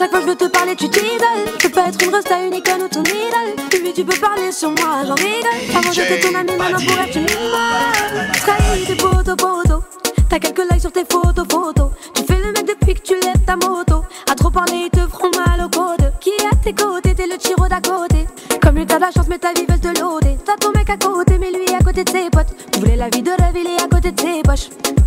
chaque 0.00 0.10
fois 0.12 0.20
que 0.20 0.24
je 0.24 0.30
veux 0.30 0.36
te 0.36 0.46
parler, 0.46 0.74
tu 0.74 0.88
t'isoles. 0.88 1.44
Je 1.62 1.68
peux 1.68 1.80
être 1.80 2.02
une 2.02 2.14
resta, 2.14 2.42
une 2.42 2.54
icône 2.54 2.82
ou 2.84 2.88
ton 2.88 3.02
idole. 3.02 3.52
Oui, 3.84 3.92
tu 3.94 4.02
peux 4.02 4.18
parler 4.18 4.50
sur 4.50 4.70
moi, 4.70 5.04
j'en 5.06 5.14
rigole. 5.14 5.76
Avant 5.76 5.92
j'étais 5.92 6.18
ton 6.20 6.34
ami, 6.34 6.56
maintenant 6.56 6.78
pour 6.78 7.04
être 7.04 7.16
une 7.16 7.24
idole. 7.24 8.32
Trahi, 8.32 8.86
t'es 8.86 8.94
poteau, 8.94 9.36
poteau. 9.36 9.84
T'as 10.30 10.38
quelques 10.38 10.72
likes 10.72 10.80
sur 10.80 10.90
tes 10.90 11.04
photos, 11.04 11.44
photos. 11.50 11.90
Tu 12.14 12.22
fais 12.22 12.38
le 12.38 12.50
mec 12.52 12.66
depuis 12.66 12.94
que 12.94 13.02
tu 13.02 13.12
lèves 13.12 13.44
ta 13.44 13.56
moto. 13.56 14.02
À 14.30 14.34
trop 14.34 14.48
parler, 14.48 14.86
ils 14.86 14.90
te 14.90 15.06
feront 15.06 15.30
mal 15.36 15.66
au 15.66 15.68
code. 15.68 16.14
Qui 16.18 16.30
est 16.30 16.46
à 16.46 16.56
tes 16.64 16.72
côtés, 16.72 17.14
t'es 17.14 17.26
le 17.26 17.36
tiro 17.36 17.68
d'à 17.68 17.82
côté. 17.82 18.26
Comme 18.62 18.76
lui, 18.76 18.86
t'as 18.86 18.96
de 18.96 19.02
la 19.02 19.10
chance, 19.10 19.28
mais 19.28 19.38
ta 19.38 19.52
vie 19.52 19.66
veut 19.68 19.78
te 19.78 20.00
loader. 20.00 20.38
T'as 20.46 20.56
ton 20.56 20.70
mec 20.70 20.88
à 20.88 20.96
côté, 20.96 21.36
mais 21.38 21.50
lui 21.50 21.74
à 21.78 21.84
côté 21.84 22.04
de 22.04 22.08
ses 22.08 22.30
potes. 22.30 22.54
Tu 22.72 22.80
voulais 22.80 22.96
la 22.96 23.10
vie 23.10 23.20
de 23.20 23.32
rêve, 23.32 23.54
il 23.54 23.66
est 23.66 23.82
à 23.82 23.86
côté 23.86 24.12
de 24.12 24.18
ses 24.18 24.40
poches. 24.42 24.99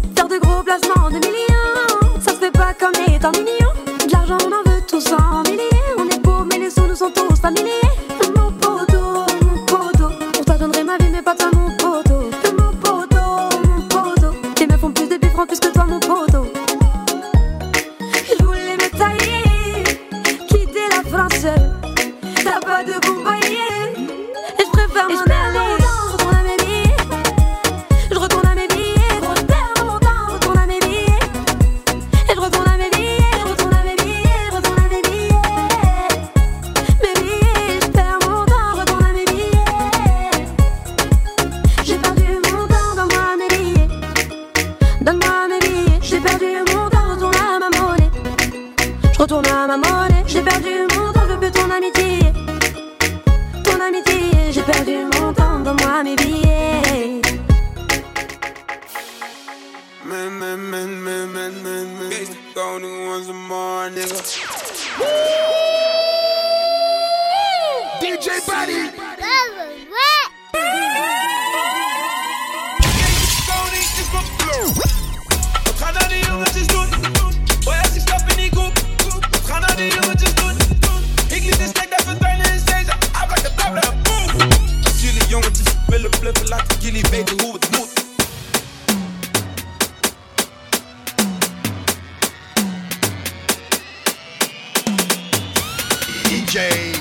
DJ. 96.53 96.93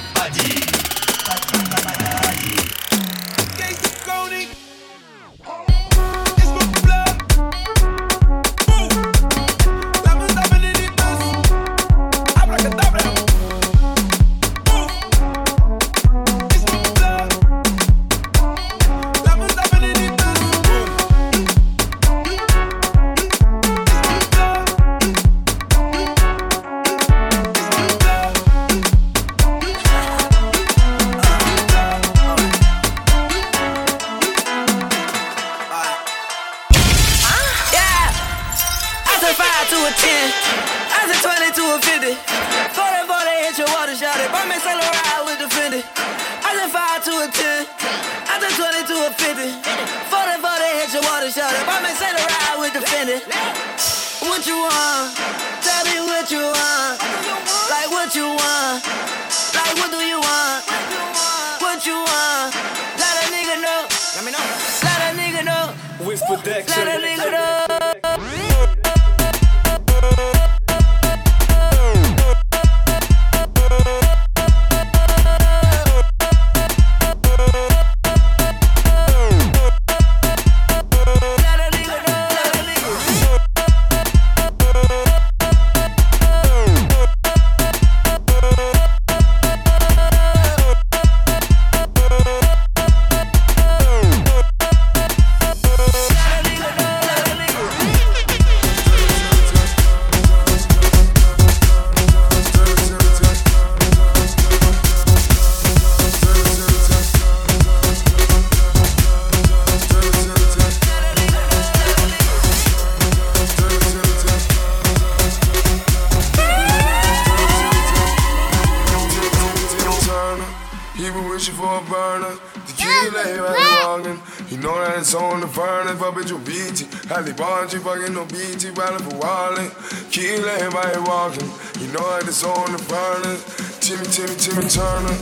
Furnace, 126.12 126.32
but 126.32 126.44
bitch, 126.44 126.76
you 126.76 126.88
BT. 126.88 127.08
Halle 127.08 127.32
Bargy, 127.32 127.80
fucking 127.80 128.14
no 128.14 128.24
BT, 128.26 128.70
riding 128.70 129.08
for 129.08 129.16
Wally. 129.18 129.68
Kill 130.10 130.48
everybody 130.48 130.98
walking. 131.08 131.48
You 131.80 131.92
know 131.92 132.04
that 132.18 132.24
it's 132.26 132.44
on 132.44 132.72
the 132.72 132.78
furnace. 132.78 133.42
Timmy, 133.80 134.04
Timmy, 134.06 134.36
Timmy 134.36 134.68
Turner. 134.68 135.16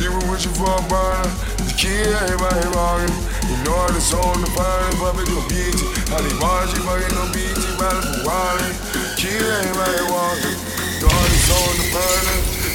You 0.00 0.12
were 0.12 0.30
wishing 0.30 0.52
for 0.54 0.70
a 0.70 0.82
burner. 0.88 1.30
Tequila, 1.64 2.18
everybody 2.28 2.66
walking. 2.74 3.14
You 3.48 3.56
know 3.64 3.78
that 3.86 3.96
it's 3.96 4.12
on 4.14 4.40
the 4.40 4.50
furnace, 4.52 4.96
but 5.00 5.14
bitch, 5.16 5.30
you 5.32 5.40
BT. 5.48 5.80
Halle 6.10 6.32
Bargy, 6.40 6.78
fucking 6.84 7.14
no 7.14 7.24
BT, 7.32 7.60
riding 7.80 8.04
for 8.04 8.28
Wally. 8.28 8.70
Kill 9.16 9.38
everybody 9.38 10.02
walking. 10.10 10.56
You 10.56 11.08
know 11.08 11.14
that 11.14 11.32
it's 11.32 11.50
on 11.52 11.72
the. 11.78 11.84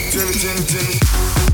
Timmy, 0.10 0.34
Timmy, 0.34 0.64
Timmy. 0.66 0.98
Timmy, 0.98 1.49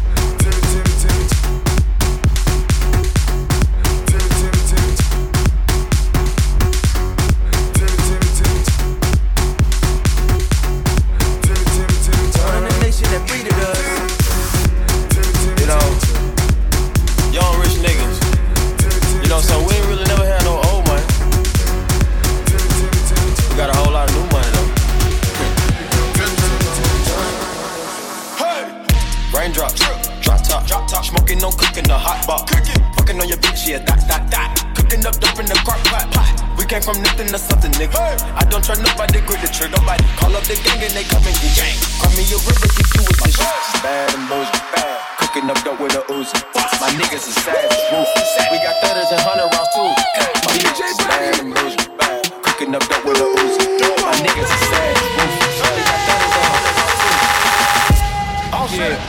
came 36.75 36.93
from 36.93 36.99
nothing 37.03 37.27
to 37.31 37.39
something, 37.39 37.71
nigga. 37.79 37.95
I 38.35 38.43
don't 38.51 38.63
try 38.63 38.75
nobody, 38.75 39.21
grip 39.23 39.39
the 39.39 39.47
trigger, 39.47 39.79
nobody. 39.79 40.03
Call 40.19 40.35
up 40.35 40.43
the 40.43 40.59
gang 40.59 40.83
and 40.83 40.91
they 40.91 41.07
come 41.07 41.23
and 41.23 41.35
get 41.39 41.55
gang. 41.55 41.77
Call 42.03 42.11
me 42.19 42.27
a 42.27 42.35
river, 42.43 42.67
if 42.67 42.91
you 42.91 42.99
with 43.07 43.15
this 43.23 43.35
shit. 43.39 43.79
Bad 43.79 44.11
and 44.11 44.27
bullshit, 44.27 44.59
bad. 44.75 44.99
Cooking 45.23 45.47
up 45.47 45.55
dope 45.63 45.79
with 45.79 45.95
a 45.95 46.03
Uzi. 46.11 46.35
My 46.83 46.91
niggas 46.99 47.31
is 47.31 47.35
savage, 47.39 47.79
ruthless. 47.95 48.35
We 48.51 48.59
got 48.59 48.75
thudders 48.83 49.07
and 49.07 49.23
hundred 49.23 49.47
rounds 49.55 49.71
too. 49.71 49.87
My 49.87 50.51
niggas 50.51 50.83
is 50.83 50.99
bad 50.99 51.39
and 51.39 51.55
bullshit, 51.55 51.87
bad. 51.95 52.27
Cooking 52.43 52.75
up 52.75 52.83
dope 52.91 53.07
with 53.07 53.23
a 53.23 53.27
Uzi. 53.39 53.71
My 54.03 54.11
niggas 54.19 54.51
is 54.51 54.63
savage, 54.67 55.15
ruthless. 55.15 55.55
We 55.63 55.79
got 55.79 55.99
thudders 56.03 56.35
and 56.35 56.43
hundred 56.43 56.75
rounds 56.75 56.99
too. 56.99 58.51
All 58.51 58.67
set. 58.67 58.99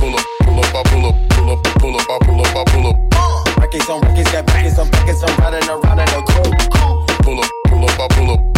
Pull 0.00 0.16
up, 0.16 0.24
pull 0.40 0.64
up, 0.64 0.72
I 0.72 0.82
pull 0.88 1.04
up, 1.04 1.16
pull 1.28 1.50
up, 1.52 1.60
pull 1.60 1.92
up, 1.92 2.08
I 2.08 2.16
pull 2.24 2.40
up, 2.40 2.56
I 2.56 2.64
pull 2.72 2.86
up. 2.88 3.01
Records 3.72 3.88
on 3.88 4.00
records, 4.02 4.30
got 4.30 4.44
backers 4.44 4.78
on 4.78 4.90
backers, 4.90 5.22
I'm 5.22 5.34
riding 5.38 5.66
around 5.66 5.98
in 5.98 6.08
a 6.08 6.22
coupe. 6.26 7.22
Pull 7.22 7.40
up, 7.40 7.50
pull 7.68 7.84
up, 7.84 8.00
I 8.00 8.08
pull 8.10 8.30
up, 8.32 8.51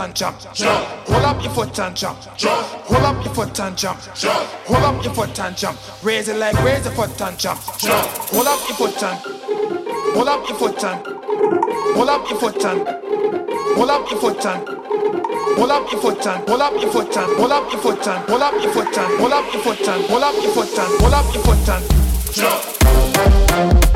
and 0.00 0.14
jump. 0.14 0.36
Hold 0.40 1.24
up 1.24 1.42
your 1.42 1.52
foot 1.52 1.78
and 1.78 1.96
jump. 1.96 2.18
Jump. 2.36 2.66
Hold 2.88 3.04
up 3.04 3.24
your 3.24 3.34
foot 3.34 3.60
and 3.60 3.76
jump. 3.76 4.00
Jump. 4.14 4.48
Hold 4.66 4.84
up 4.84 5.04
your 5.04 5.14
foot 5.14 5.38
and 5.38 5.56
jump. 5.56 5.78
Raise 6.02 6.28
it 6.28 6.36
like 6.36 6.62
raise 6.64 6.84
the 6.84 6.90
foot 6.90 7.20
and 7.20 7.38
jump. 7.38 7.60
Your 7.82 7.92
and 7.92 8.08
hold 8.30 8.46
up 8.46 8.68
your 8.68 8.76
foot 8.76 9.02
and 9.02 9.18
hold 10.14 10.28
up 10.28 10.48
your 10.48 10.58
foot 10.58 10.84
and 10.84 11.06
hold 11.96 12.08
up 12.08 12.30
your 12.30 12.40
foot 12.40 12.64
and 12.64 13.10
Hold 13.76 13.90
up 13.90 14.10
your 14.10 14.20
foot 14.20 14.46
and 14.46 14.68
hold 15.58 15.70
up 15.70 15.90
your 15.90 16.00
foot 16.00 16.26
and 16.26 16.48
hold 16.48 16.60
up 16.60 16.72
your 16.82 16.90
foot 16.90 17.16
and 17.16 17.38
hold 17.38 17.52
up 17.52 17.72
your 17.72 17.82
foot 17.82 18.06
and 18.06 18.28
hold 18.28 18.42
up 18.42 18.62
your 18.62 18.72
foot 18.72 18.98
and 18.98 19.20
hold 19.20 19.32
up 19.32 19.52
your 19.52 19.62
foot 19.62 19.88
and 19.88 20.04
hold 20.04 20.22
up 20.22 20.34
your 20.42 20.52
foot 20.52 20.68
and 20.68 20.76
jump. 20.76 21.00
Hold 21.00 21.14
up 21.14 21.34
your 21.34 21.42
foot 21.44 21.68
and 21.68 21.84
jump. 22.34 23.89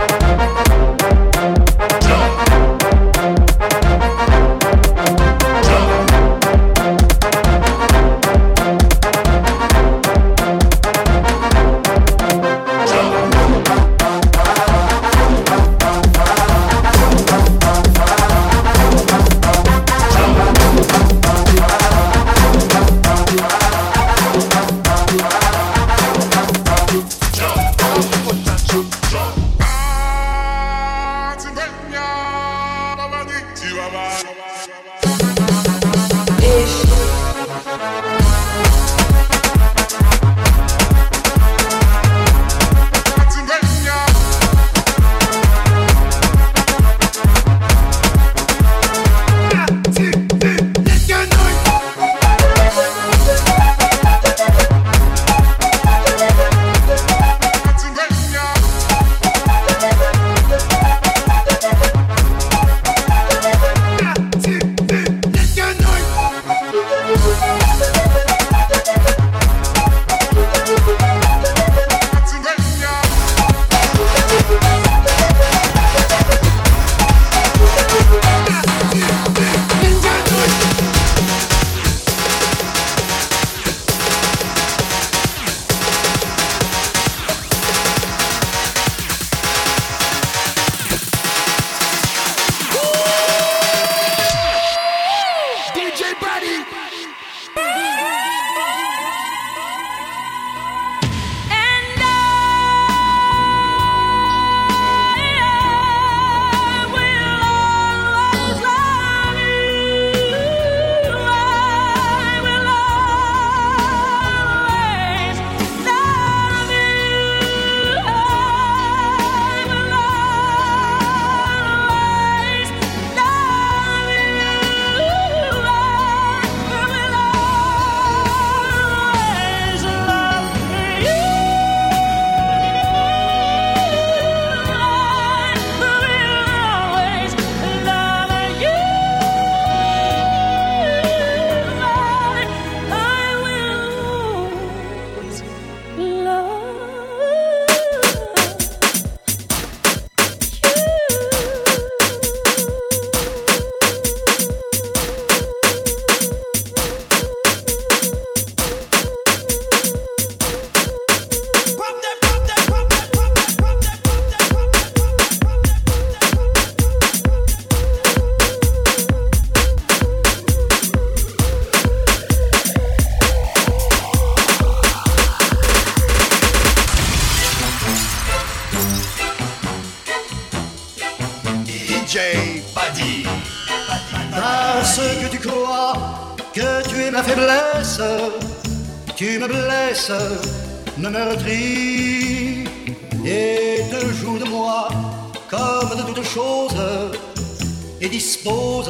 Dispose 198.25 198.89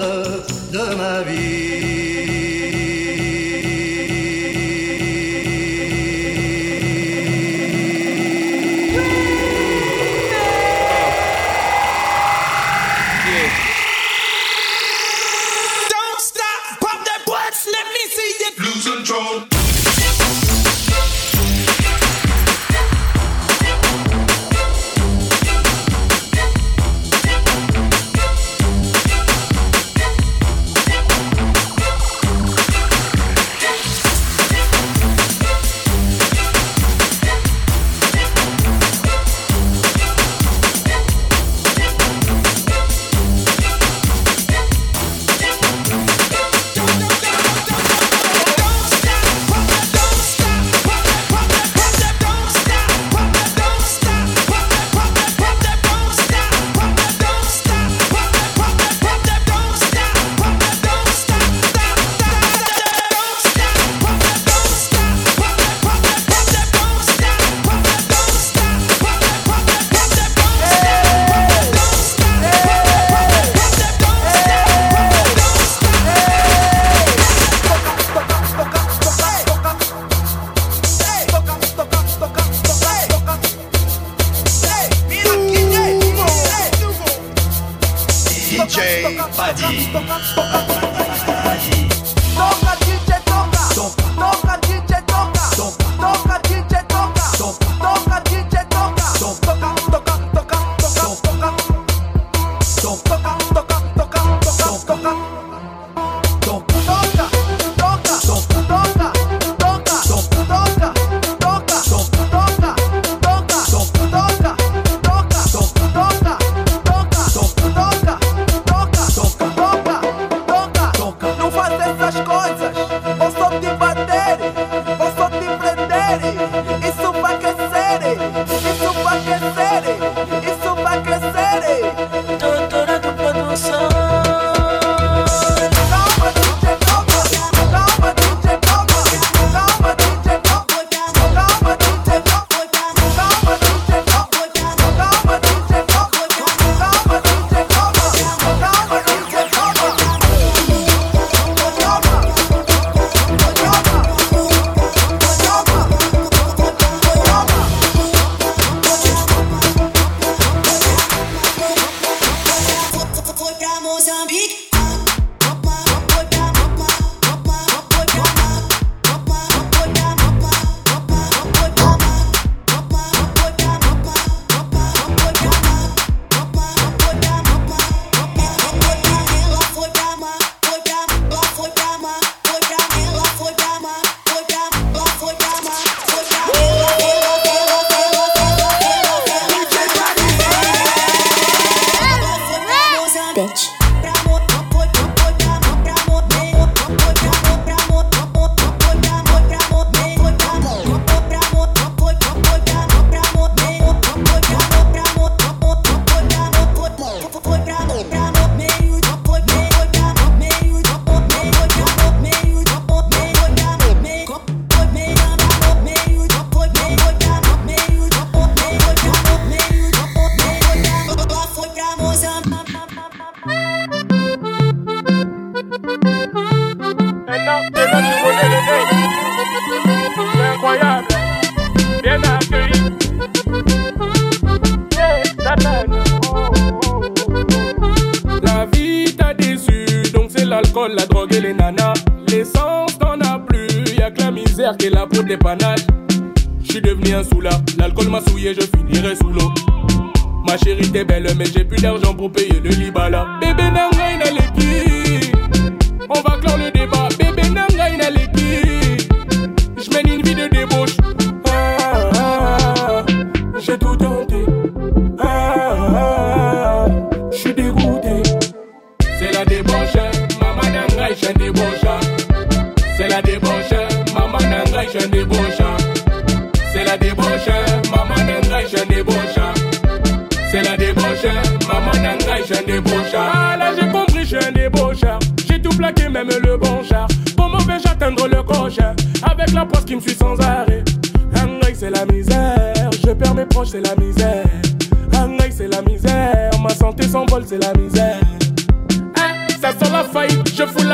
de 0.71 0.95
ma 0.97 1.25
Don't 1.25 1.64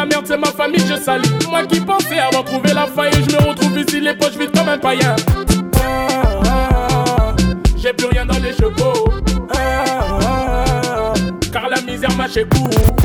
la 0.00 0.06
merde, 0.06 0.24
c'est 0.26 0.38
ma 0.38 0.46
famille, 0.46 0.82
je 0.86 0.94
salis. 0.94 1.28
Moi 1.50 1.64
qui 1.66 1.78
pensais 1.80 2.18
avoir 2.18 2.44
trouvé 2.44 2.72
la 2.72 2.86
faille, 2.86 3.12
je 3.12 3.36
me 3.36 3.48
retrouve 3.48 3.78
ici, 3.78 4.00
les 4.00 4.14
poches 4.14 4.36
vides 4.38 4.50
comme 4.56 4.68
un 4.68 4.78
païen. 4.78 5.14
J'ai 7.76 7.92
plus 7.92 8.06
rien 8.06 8.24
dans 8.24 8.38
les 8.38 8.52
chevaux. 8.52 9.10
car 11.52 11.68
la 11.68 11.80
misère 11.82 12.16
m'a 12.16 12.28
chez 12.28 12.44
coup. 12.44 12.99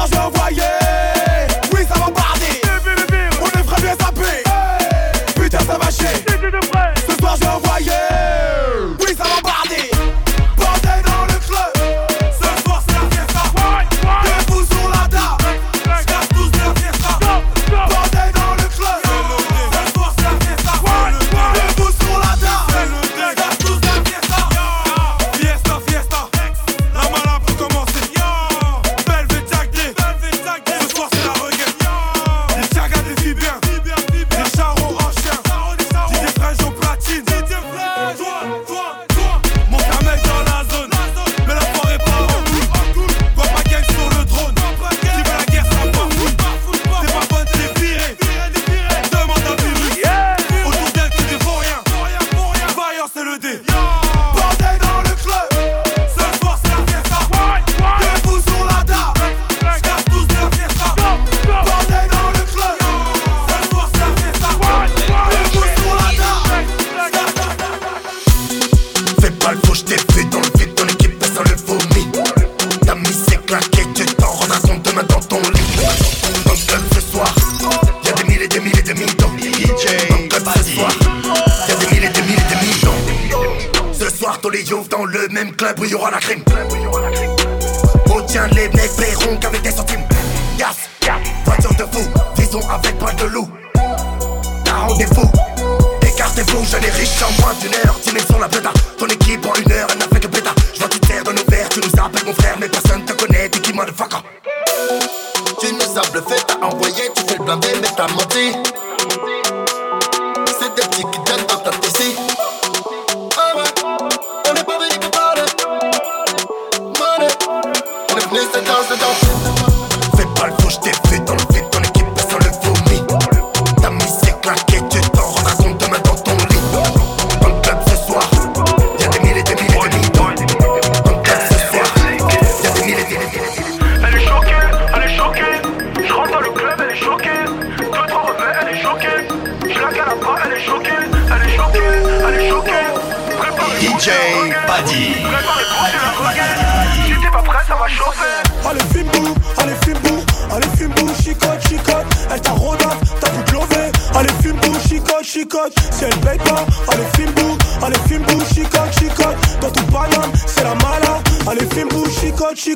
Plus 0.00 0.12
no 0.12 0.39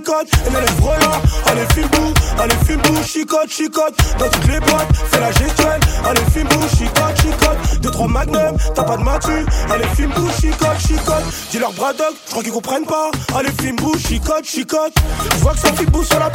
Et 0.06 0.50
mes 0.50 0.60
lèvres 0.60 0.96
là, 1.00 1.20
allez 1.46 1.66
fume 1.72 1.88
bout, 1.88 2.12
allez 2.38 2.54
fume 2.66 2.80
bout, 2.82 3.02
chicote, 3.02 3.48
chicote. 3.48 3.94
Dans 4.18 4.28
toutes 4.28 4.46
les 4.48 4.60
boîtes, 4.60 4.88
fais 5.10 5.20
la 5.20 5.32
gestuelle, 5.32 5.80
allez 6.04 6.20
fume 6.30 6.48
bout, 6.48 6.68
chicote, 6.76 7.16
chicote. 7.22 7.80
Deux, 7.80 7.90
trois 7.90 8.08
magnums, 8.08 8.56
t'as 8.74 8.82
pas 8.82 8.98
de 8.98 9.02
matu, 9.02 9.46
allez 9.70 9.86
fume 9.96 10.10
bout, 10.10 10.30
chicote, 10.38 10.78
chicote. 10.78 11.24
Dis 11.50 11.58
leur 11.58 11.72
bradock, 11.72 12.14
je 12.26 12.30
crois 12.32 12.42
qu'ils 12.42 12.52
comprennent 12.52 12.84
pas, 12.84 13.10
allez 13.34 13.50
fume 13.58 13.76
bout, 13.76 13.98
chicote, 13.98 14.44
chicote. 14.44 14.92
Je 15.32 15.38
vois 15.38 15.54
que 15.54 15.60
ça 15.60 15.72
fiboue 15.72 16.04
sur 16.04 16.18
la 16.18 16.28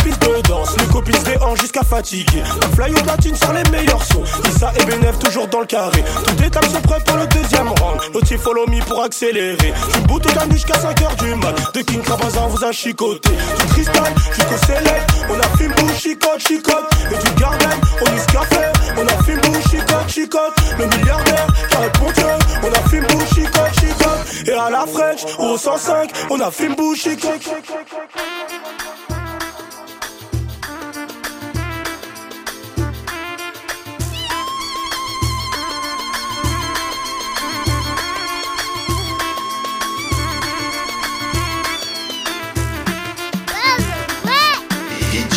jusqu'à 1.80 1.96
fatiguer. 1.96 2.44
Fly 2.76 2.94
au 2.94 3.04
platine 3.04 3.36
sur 3.36 3.54
les 3.54 3.64
meilleurs 3.70 4.04
sons. 4.04 4.24
Issa 4.50 4.72
et 4.80 4.86
Benef 4.86 5.20
toujours 5.20 5.48
dans 5.48 5.62
le 5.62 5.66
carré. 5.66 6.04
Toutes 6.26 6.42
les 6.42 6.50
tables 6.50 6.70
sont 6.70 6.82
prêts 6.82 7.00
pour 7.06 7.18
le 7.18 7.28
deuxième 7.28 7.68
round. 7.68 8.00
L'autre 8.14 8.38
follow 8.38 8.68
me 8.68 8.82
pour 8.86 9.04
accélérer. 9.04 9.74
Je 9.94 10.00
bout 10.02 10.22
au 10.26 10.52
jusqu'à 10.52 10.74
5h 10.74 11.24
du 11.24 11.36
mat. 11.36 11.56
De 11.74 11.82
King 11.82 12.02
Krabazan 12.02 12.48
vous 12.48 12.64
a 12.64 12.72
chicoté. 12.72 13.30
Du 13.30 13.66
cristal 13.74 14.14
jusqu'au 14.34 14.66
célèbre. 14.66 15.06
On 15.30 15.40
a 15.40 15.58
film 15.58 15.74
pour 15.74 15.90
chicote, 15.92 16.40
chicote. 16.48 16.90
Et 17.12 17.28
du 17.28 17.36
garden, 17.36 17.80
on 18.02 18.06
est 18.06 18.32
café. 18.32 18.66
On 18.98 19.06
a 19.06 19.24
film 19.24 19.42
pour 19.42 19.70
chicote, 19.70 20.10
chicote. 20.10 20.54
Le 20.78 20.86
milliardaire, 20.86 21.48
carré 21.70 21.90
Pontieux. 21.94 22.24
On 22.64 22.72
a 22.72 22.90
film 22.90 23.06
pour 23.06 23.22
chicote, 23.28 23.74
chicote. 23.80 24.48
Et 24.48 24.54
à 24.54 24.70
la 24.70 24.86
French, 24.86 25.22
au 25.38 25.58
105, 25.58 26.12
on 26.30 26.40
a 26.40 26.52
film 26.52 26.76
pour 26.76 26.96
chicote. 26.96 27.42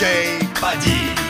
DJ 0.03 1.22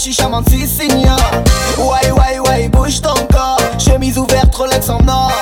Chicha, 0.00 0.30
mantisigna. 0.30 1.14
Ouais, 1.76 2.10
ouais, 2.10 2.38
ouais, 2.48 2.68
bouge 2.68 3.02
ton 3.02 3.12
corps. 3.30 3.60
Chemise 3.78 4.16
ouverte, 4.16 4.54
Rolex 4.54 4.88
en 4.88 5.06
or. 5.06 5.39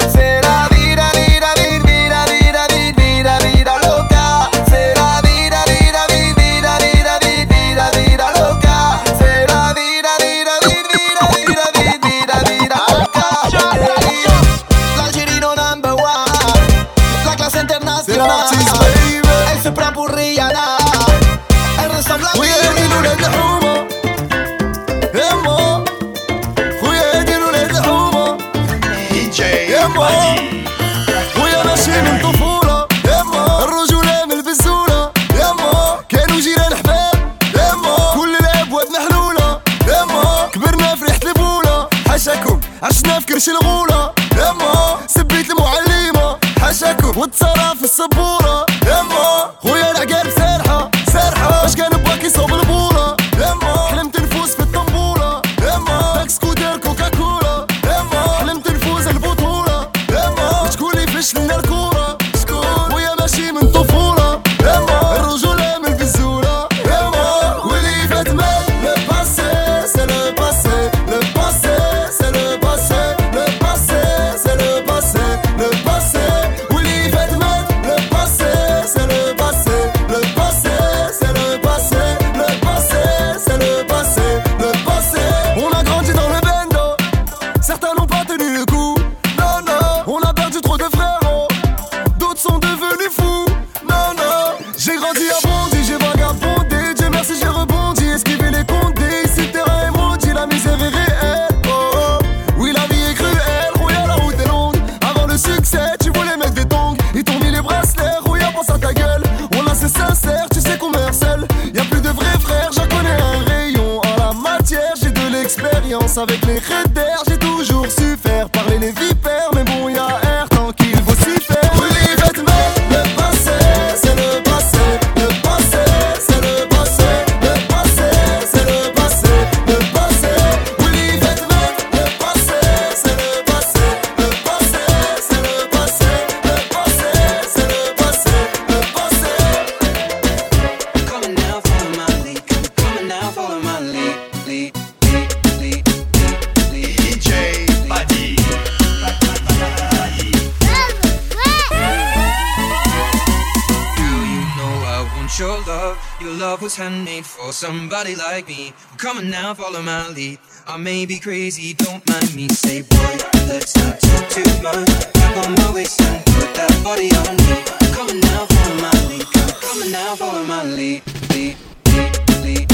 Lead. 160.14 160.38
I 160.66 160.76
may 160.76 161.06
be 161.06 161.18
crazy, 161.18 161.74
don't 161.74 162.06
mind 162.08 162.34
me. 162.34 162.48
Say, 162.48 162.82
boy, 162.82 163.18
let's 163.48 163.76
not 163.76 164.00
talk 164.00 164.28
too 164.30 164.44
much. 164.62 165.12
Grab 165.12 165.44
on 165.44 165.54
my 165.54 165.72
waist 165.74 166.00
and 166.00 166.24
put 166.26 166.54
that 166.54 166.80
body 166.84 167.10
on 167.12 167.36
me. 167.36 167.62
Coming 167.94 168.20
now, 168.20 168.46
follow 168.46 168.74
my 168.80 168.90
lead. 169.08 169.26
Come, 169.32 169.50
coming 169.60 169.92
now, 169.92 170.14
follow 170.16 170.44
my 170.44 170.64
lead. 170.64 171.02
Lead, 171.30 171.56
lead, 171.86 172.18
lead, 172.44 172.70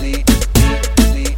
lead, 0.00 0.24
lead. 1.14 1.34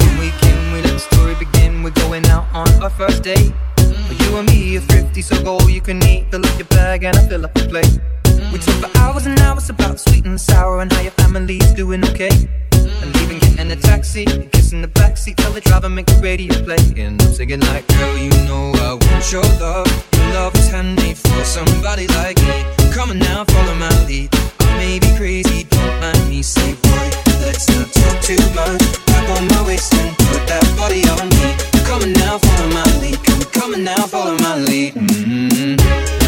When 0.00 0.14
we 0.18 0.30
can, 0.40 0.72
we 0.72 0.82
let 0.82 0.92
the 0.92 0.98
story 0.98 1.34
begin. 1.34 1.82
We're 1.82 1.90
going 1.90 2.26
out 2.26 2.46
on 2.54 2.68
our 2.82 2.90
first 2.90 3.22
date. 3.22 3.52
You 4.20 4.36
and 4.36 4.48
me 4.48 4.76
are 4.76 4.80
thrifty, 4.80 5.22
so 5.22 5.42
go 5.42 5.58
all 5.58 5.70
you 5.70 5.80
can 5.80 6.02
eat. 6.04 6.30
Fill 6.30 6.44
up 6.44 6.58
your 6.58 6.66
bag 6.68 7.04
and 7.04 7.16
I 7.16 7.28
fill 7.28 7.44
up 7.44 7.54
the 7.54 7.68
plate. 7.68 8.00
We 8.52 8.58
talk 8.58 8.76
for 8.76 8.98
hours 8.98 9.26
and 9.26 9.38
hours 9.40 9.68
about 9.68 10.00
sweet 10.00 10.24
and 10.24 10.40
sour 10.40 10.80
and 10.80 10.90
how 10.92 11.00
your 11.02 11.12
family's 11.12 11.72
doing 11.74 12.04
okay. 12.08 12.30
And 12.72 13.14
leaving, 13.16 13.38
getting 13.40 13.58
in 13.58 13.70
a 13.70 13.76
taxi, 13.76 14.24
kissing 14.52 14.80
the 14.80 14.88
backseat, 14.88 15.36
tell 15.36 15.52
the 15.52 15.60
driver 15.60 15.88
make 15.88 16.06
the 16.06 16.18
radio 16.22 16.54
play. 16.64 16.78
And 16.96 17.20
I'm 17.20 17.32
singing 17.32 17.60
like, 17.60 17.86
girl, 17.88 18.16
you 18.16 18.30
know 18.48 18.72
I 18.76 18.94
want 18.94 19.32
your 19.32 19.42
love. 19.60 19.86
Your 20.14 20.32
love 20.32 20.54
is 20.56 20.68
handmade 20.70 21.18
for 21.18 21.44
somebody 21.44 22.06
like 22.08 22.38
me. 22.42 22.64
Come 22.92 23.10
on 23.10 23.18
now, 23.18 23.44
follow 23.44 23.74
my 23.74 23.92
lead. 24.06 24.30
I 24.60 24.76
may 24.78 24.98
be 24.98 25.14
crazy, 25.16 25.64
don't 25.64 26.00
mind 26.00 26.28
me. 26.30 26.42
Say, 26.42 26.74
boy, 26.74 27.06
let's 27.44 27.68
not 27.68 27.92
talk 27.92 28.22
too 28.22 28.40
much. 28.56 28.80
Grab 29.06 29.28
on 29.36 29.48
my 29.48 29.66
waist 29.66 29.92
and 29.94 30.16
put 30.16 30.46
that 30.48 30.64
body 30.76 31.04
on 31.08 31.28
me. 31.36 31.48
Come 31.84 32.02
on 32.02 32.12
now, 32.14 32.38
follow 32.38 32.68
my 32.72 32.84
lead. 33.00 33.18
Come, 33.24 33.42
come 33.52 33.74
on 33.74 33.84
now, 33.84 34.06
follow 34.06 34.38
my 34.38 34.56
lead. 34.56 34.94
Mm-hmm 34.94 36.27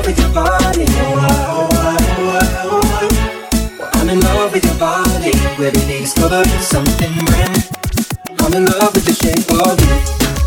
every 5.63 5.81
day 5.81 5.99
discovering 5.99 6.47
something 6.59 7.13
brand. 7.25 7.69
I'm 8.39 8.53
in 8.53 8.65
love 8.65 8.95
with 8.95 9.05
the 9.05 9.13
shape 9.13 9.51
of 9.61 9.79
you. 9.79 10.40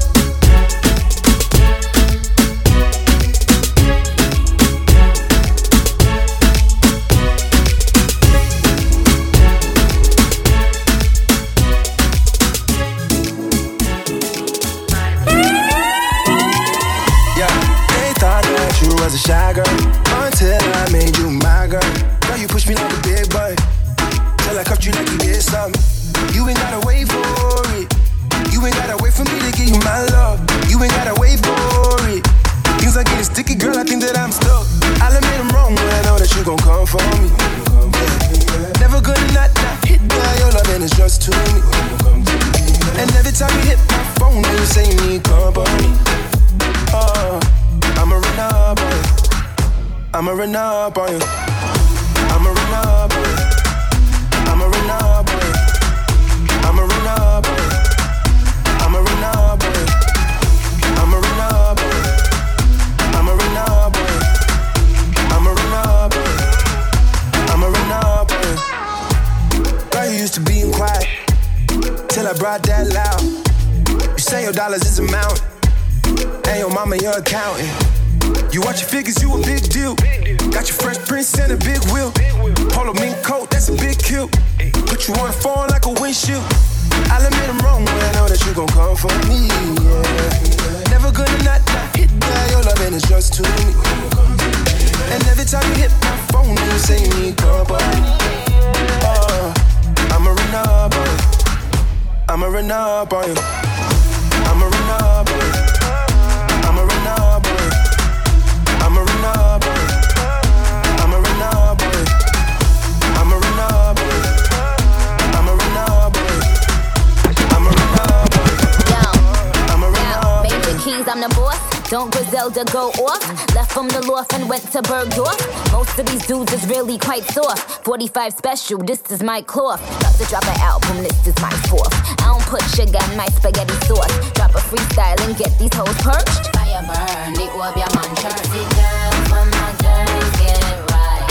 really 126.85 126.99
quite 126.99 127.25
soft. 127.25 127.85
45 127.85 128.33
special, 128.35 128.79
this 128.79 129.01
is 129.11 129.23
my 129.23 129.41
cloth. 129.41 129.81
About 130.01 130.15
to 130.19 130.25
drop 130.27 130.45
an 130.45 130.61
album, 130.61 131.03
this 131.03 131.27
is 131.27 131.37
my 131.41 131.51
fourth. 131.69 131.93
I 132.21 132.27
don't 132.29 132.43
put 132.43 132.63
sugar 132.77 133.01
in 133.11 133.17
my 133.17 133.27
spaghetti 133.27 133.75
sauce. 133.87 134.13
Drop 134.33 134.51
a 134.55 134.61
freestyle 134.61 135.19
and 135.25 135.37
get 135.37 135.57
these 135.59 135.73
hoes 135.73 135.97
perched. 136.05 136.53
Fire 136.55 136.85
burn, 136.85 137.33
it 137.41 137.53
will 137.57 137.73
be 137.73 137.81
a 137.81 137.91
man 137.97 138.11
jersey 138.21 138.65
girl 138.77 139.13
for 139.31 139.45
my 139.57 139.71
girls, 139.81 140.31
get 140.37 140.77
right. 140.93 141.25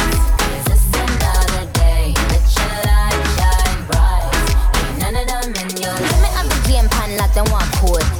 Is 0.58 0.64
this 0.66 0.86
another 0.90 1.66
day? 1.74 2.14
Let 2.34 2.46
your 2.58 2.74
light 2.90 3.22
shine 3.38 3.82
bright. 3.90 4.34
Ain't 4.74 4.98
none 5.06 5.16
of 5.22 5.28
them 5.28 5.54
in 5.54 5.78
your 5.78 5.94
life. 5.94 6.22
me 6.24 6.30
of 6.42 6.46
the 6.50 6.60
game, 6.66 6.90
pan 6.90 7.18
like 7.18 7.34
the 7.34 7.44
want 7.52 7.70
chord 7.78 8.13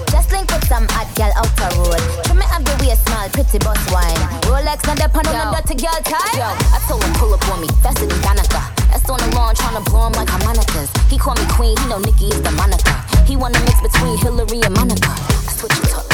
some 0.68 0.88
hot 0.90 1.08
girl 1.16 1.32
out 1.36 1.50
a 1.60 1.68
road. 1.78 2.02
Show 2.28 2.36
me 2.36 2.46
have 2.48 2.64
the 2.64 2.74
way 2.80 2.96
small, 2.96 3.28
pretty 3.30 3.60
boss 3.60 3.80
wine. 3.92 4.16
Rolex 4.48 4.86
not 4.88 5.02
up 5.02 5.16
on 5.16 5.26
the 5.26 5.34
dirty 5.34 5.76
girl 5.82 6.00
time. 6.04 6.36
Yo, 6.36 6.48
I 6.48 6.80
told 6.88 7.04
him 7.04 7.14
pull 7.16 7.34
up 7.34 7.44
on 7.50 7.62
me, 7.62 7.68
that's 7.82 8.00
the 8.00 8.08
Danica. 8.24 8.62
That's 8.92 9.10
on 9.10 9.20
the 9.20 9.30
lawn 9.36 9.56
trying 9.56 9.78
to 9.78 9.84
blow 9.90 10.08
him 10.08 10.14
like 10.14 10.30
harmonicas. 10.30 10.90
He 11.10 11.18
call 11.18 11.36
me 11.36 11.46
queen, 11.52 11.78
he 11.78 11.86
know 11.90 12.00
Nicki 12.00 12.28
is 12.28 12.42
the 12.42 12.52
Monica. 12.52 12.94
He 13.26 13.36
wanna 13.36 13.60
mix 13.62 13.82
between 13.82 14.18
Hillary 14.18 14.62
and 14.64 14.74
Monica. 14.74 15.14
That's 15.46 15.64
what 15.64 15.72
you 15.76 15.98
up. 15.98 16.13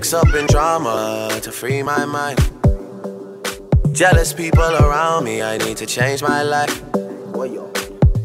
mix 0.00 0.14
up 0.14 0.32
in 0.34 0.46
drama 0.46 1.28
to 1.42 1.52
free 1.52 1.82
my 1.82 2.06
mind. 2.06 2.38
Jealous 3.92 4.32
people 4.32 4.62
around 4.62 5.24
me, 5.24 5.42
I 5.42 5.58
need 5.58 5.76
to 5.76 5.84
change 5.84 6.22
my 6.22 6.42
life. 6.42 6.82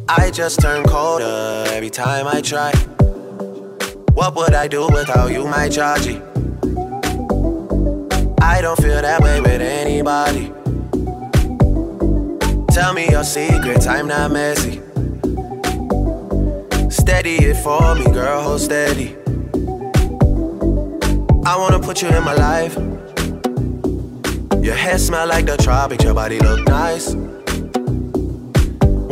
I 0.07 0.31
just 0.31 0.61
turn 0.61 0.85
colder 0.85 1.65
every 1.67 1.89
time 1.89 2.27
I 2.27 2.39
try. 2.39 2.71
What 4.13 4.35
would 4.37 4.53
I 4.53 4.69
do 4.69 4.87
without 4.87 5.33
you, 5.33 5.43
my 5.49 5.67
Georgie? 5.67 6.21
I 8.41 8.61
don't 8.61 8.79
feel 8.81 9.01
that 9.01 9.19
way 9.21 9.41
with 9.41 9.61
anybody. 9.61 10.53
Tell 12.73 12.93
me 12.93 13.09
your 13.09 13.25
secrets, 13.25 13.85
I'm 13.85 14.07
not 14.07 14.31
messy. 14.31 14.79
Steady 16.89 17.35
it 17.43 17.57
for 17.57 17.95
me, 17.95 18.05
girl, 18.13 18.43
hold 18.43 18.61
steady. 18.61 19.24
I 21.47 21.55
wanna 21.57 21.79
put 21.79 22.01
you 22.01 22.09
in 22.09 22.23
my 22.23 22.33
life. 22.33 22.75
Your 24.63 24.73
hair 24.73 24.97
smell 24.97 25.27
like 25.27 25.45
the 25.45 25.57
tropics, 25.57 26.03
your 26.03 26.15
body 26.15 26.39
look 26.39 26.67
nice. 26.67 27.13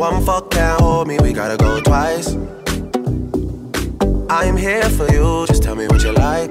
One 0.04 0.24
fuck 0.24 0.50
can't 0.50 0.80
hold 0.80 1.06
me, 1.06 1.16
we 1.20 1.32
gotta 1.32 1.56
go 1.56 1.80
twice. 1.80 2.34
I'm 4.28 4.56
here 4.56 4.82
for 4.90 5.08
you, 5.12 5.46
just 5.46 5.62
tell 5.62 5.76
me 5.76 5.86
what 5.86 6.02
you 6.02 6.10
like. 6.10 6.50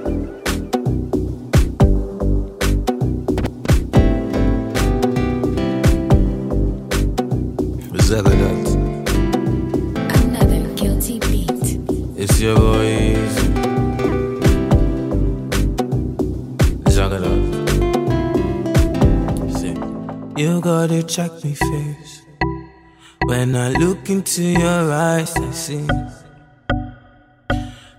Another 10.16 10.62
guilty 10.76 11.20
beat. 11.20 11.78
It's 12.16 12.40
your 12.40 12.56
boy. 12.56 13.03
You 20.44 20.60
gotta 20.60 21.02
check 21.04 21.32
me 21.46 21.54
face. 21.54 22.22
When 23.28 23.56
I 23.56 23.70
look 23.70 24.10
into 24.10 24.44
your 24.44 24.92
eyes, 24.92 25.32
I 25.38 25.52
see. 25.52 25.88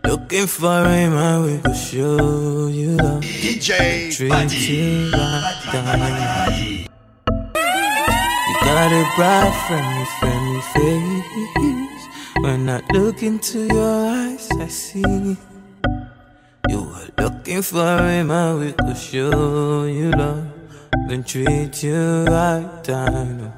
Looking 0.05 0.47
for 0.47 0.67
a 0.67 1.09
man 1.09 1.43
we 1.45 1.57
could 1.65 1.75
show 1.75 2.67
you 2.67 2.99
love. 2.99 3.23
DJ 3.23 4.15
Treat 4.15 4.29
Badi. 4.29 4.57
you 4.57 5.11
right 5.13 5.61
down. 5.73 6.85
You 8.49 8.55
got 8.61 8.93
a 8.93 9.05
bright, 9.17 9.55
friendly, 9.65 10.05
friendly 10.19 10.61
face. 10.75 12.05
When 12.45 12.69
I 12.69 12.83
look 12.93 13.23
into 13.23 13.61
your 13.73 14.07
eyes, 14.21 14.51
I 14.61 14.69
see 14.69 15.39
you 16.69 16.83
were 16.83 17.09
looking 17.17 17.63
for 17.63 17.79
a 17.81 18.23
man 18.23 18.61
we 18.61 18.73
could 18.73 18.99
show 18.99 19.85
you 19.85 20.11
love, 20.11 20.45
then 21.09 21.25
treat 21.25 21.83
you 21.83 22.25
right 22.25 22.83
down. 22.83 23.53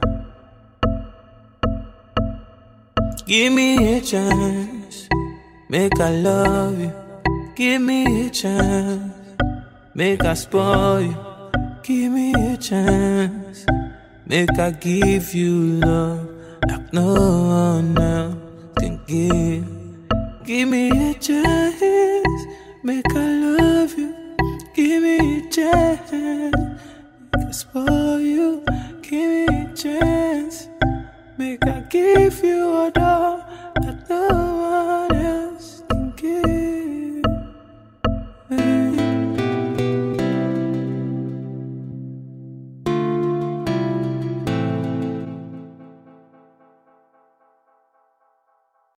Give 3.27 3.53
me 3.53 3.99
a 3.99 4.01
chance, 4.01 5.09
make 5.69 5.99
I 6.01 6.11
love 6.11 6.79
you. 6.79 6.93
Give 7.55 7.81
me 7.81 8.27
a 8.27 8.31
chance, 8.31 9.13
make 9.95 10.25
I 10.25 10.35
spoil 10.35 11.03
you. 11.03 11.17
Give 11.83 12.13
me 12.13 12.35
a 12.35 12.57
chance. 12.57 13.47
Make 14.29 14.59
I 14.59 14.73
give 14.73 15.33
you 15.35 15.79
love 15.79 16.29
like 16.69 16.93
no 16.93 17.15
one 17.15 17.97
else 17.97 18.35
can 18.77 19.01
give. 19.07 19.65
Give 20.45 20.69
me 20.69 20.91
a 21.11 21.15
chance, 21.15 22.47
make 22.83 23.07
I 23.15 23.29
love 23.57 23.97
you. 23.97 24.13
Give 24.75 25.01
me 25.01 25.39
a 25.39 25.49
chance, 25.49 26.11
it's 27.49 27.63
for 27.63 28.19
you, 28.19 28.65
give 29.03 29.49
me 29.49 29.63
a 29.63 29.75
chance. 29.75 30.69
Make 31.39 31.65
I 31.67 31.81
give 31.89 32.43
you 32.43 32.87
a 32.87 32.91
door 32.91 33.45
that 33.83 34.09
no 34.11 35.09
one 35.09 35.17
else 35.17 35.83
can 35.89 36.11
give. 36.17 37.25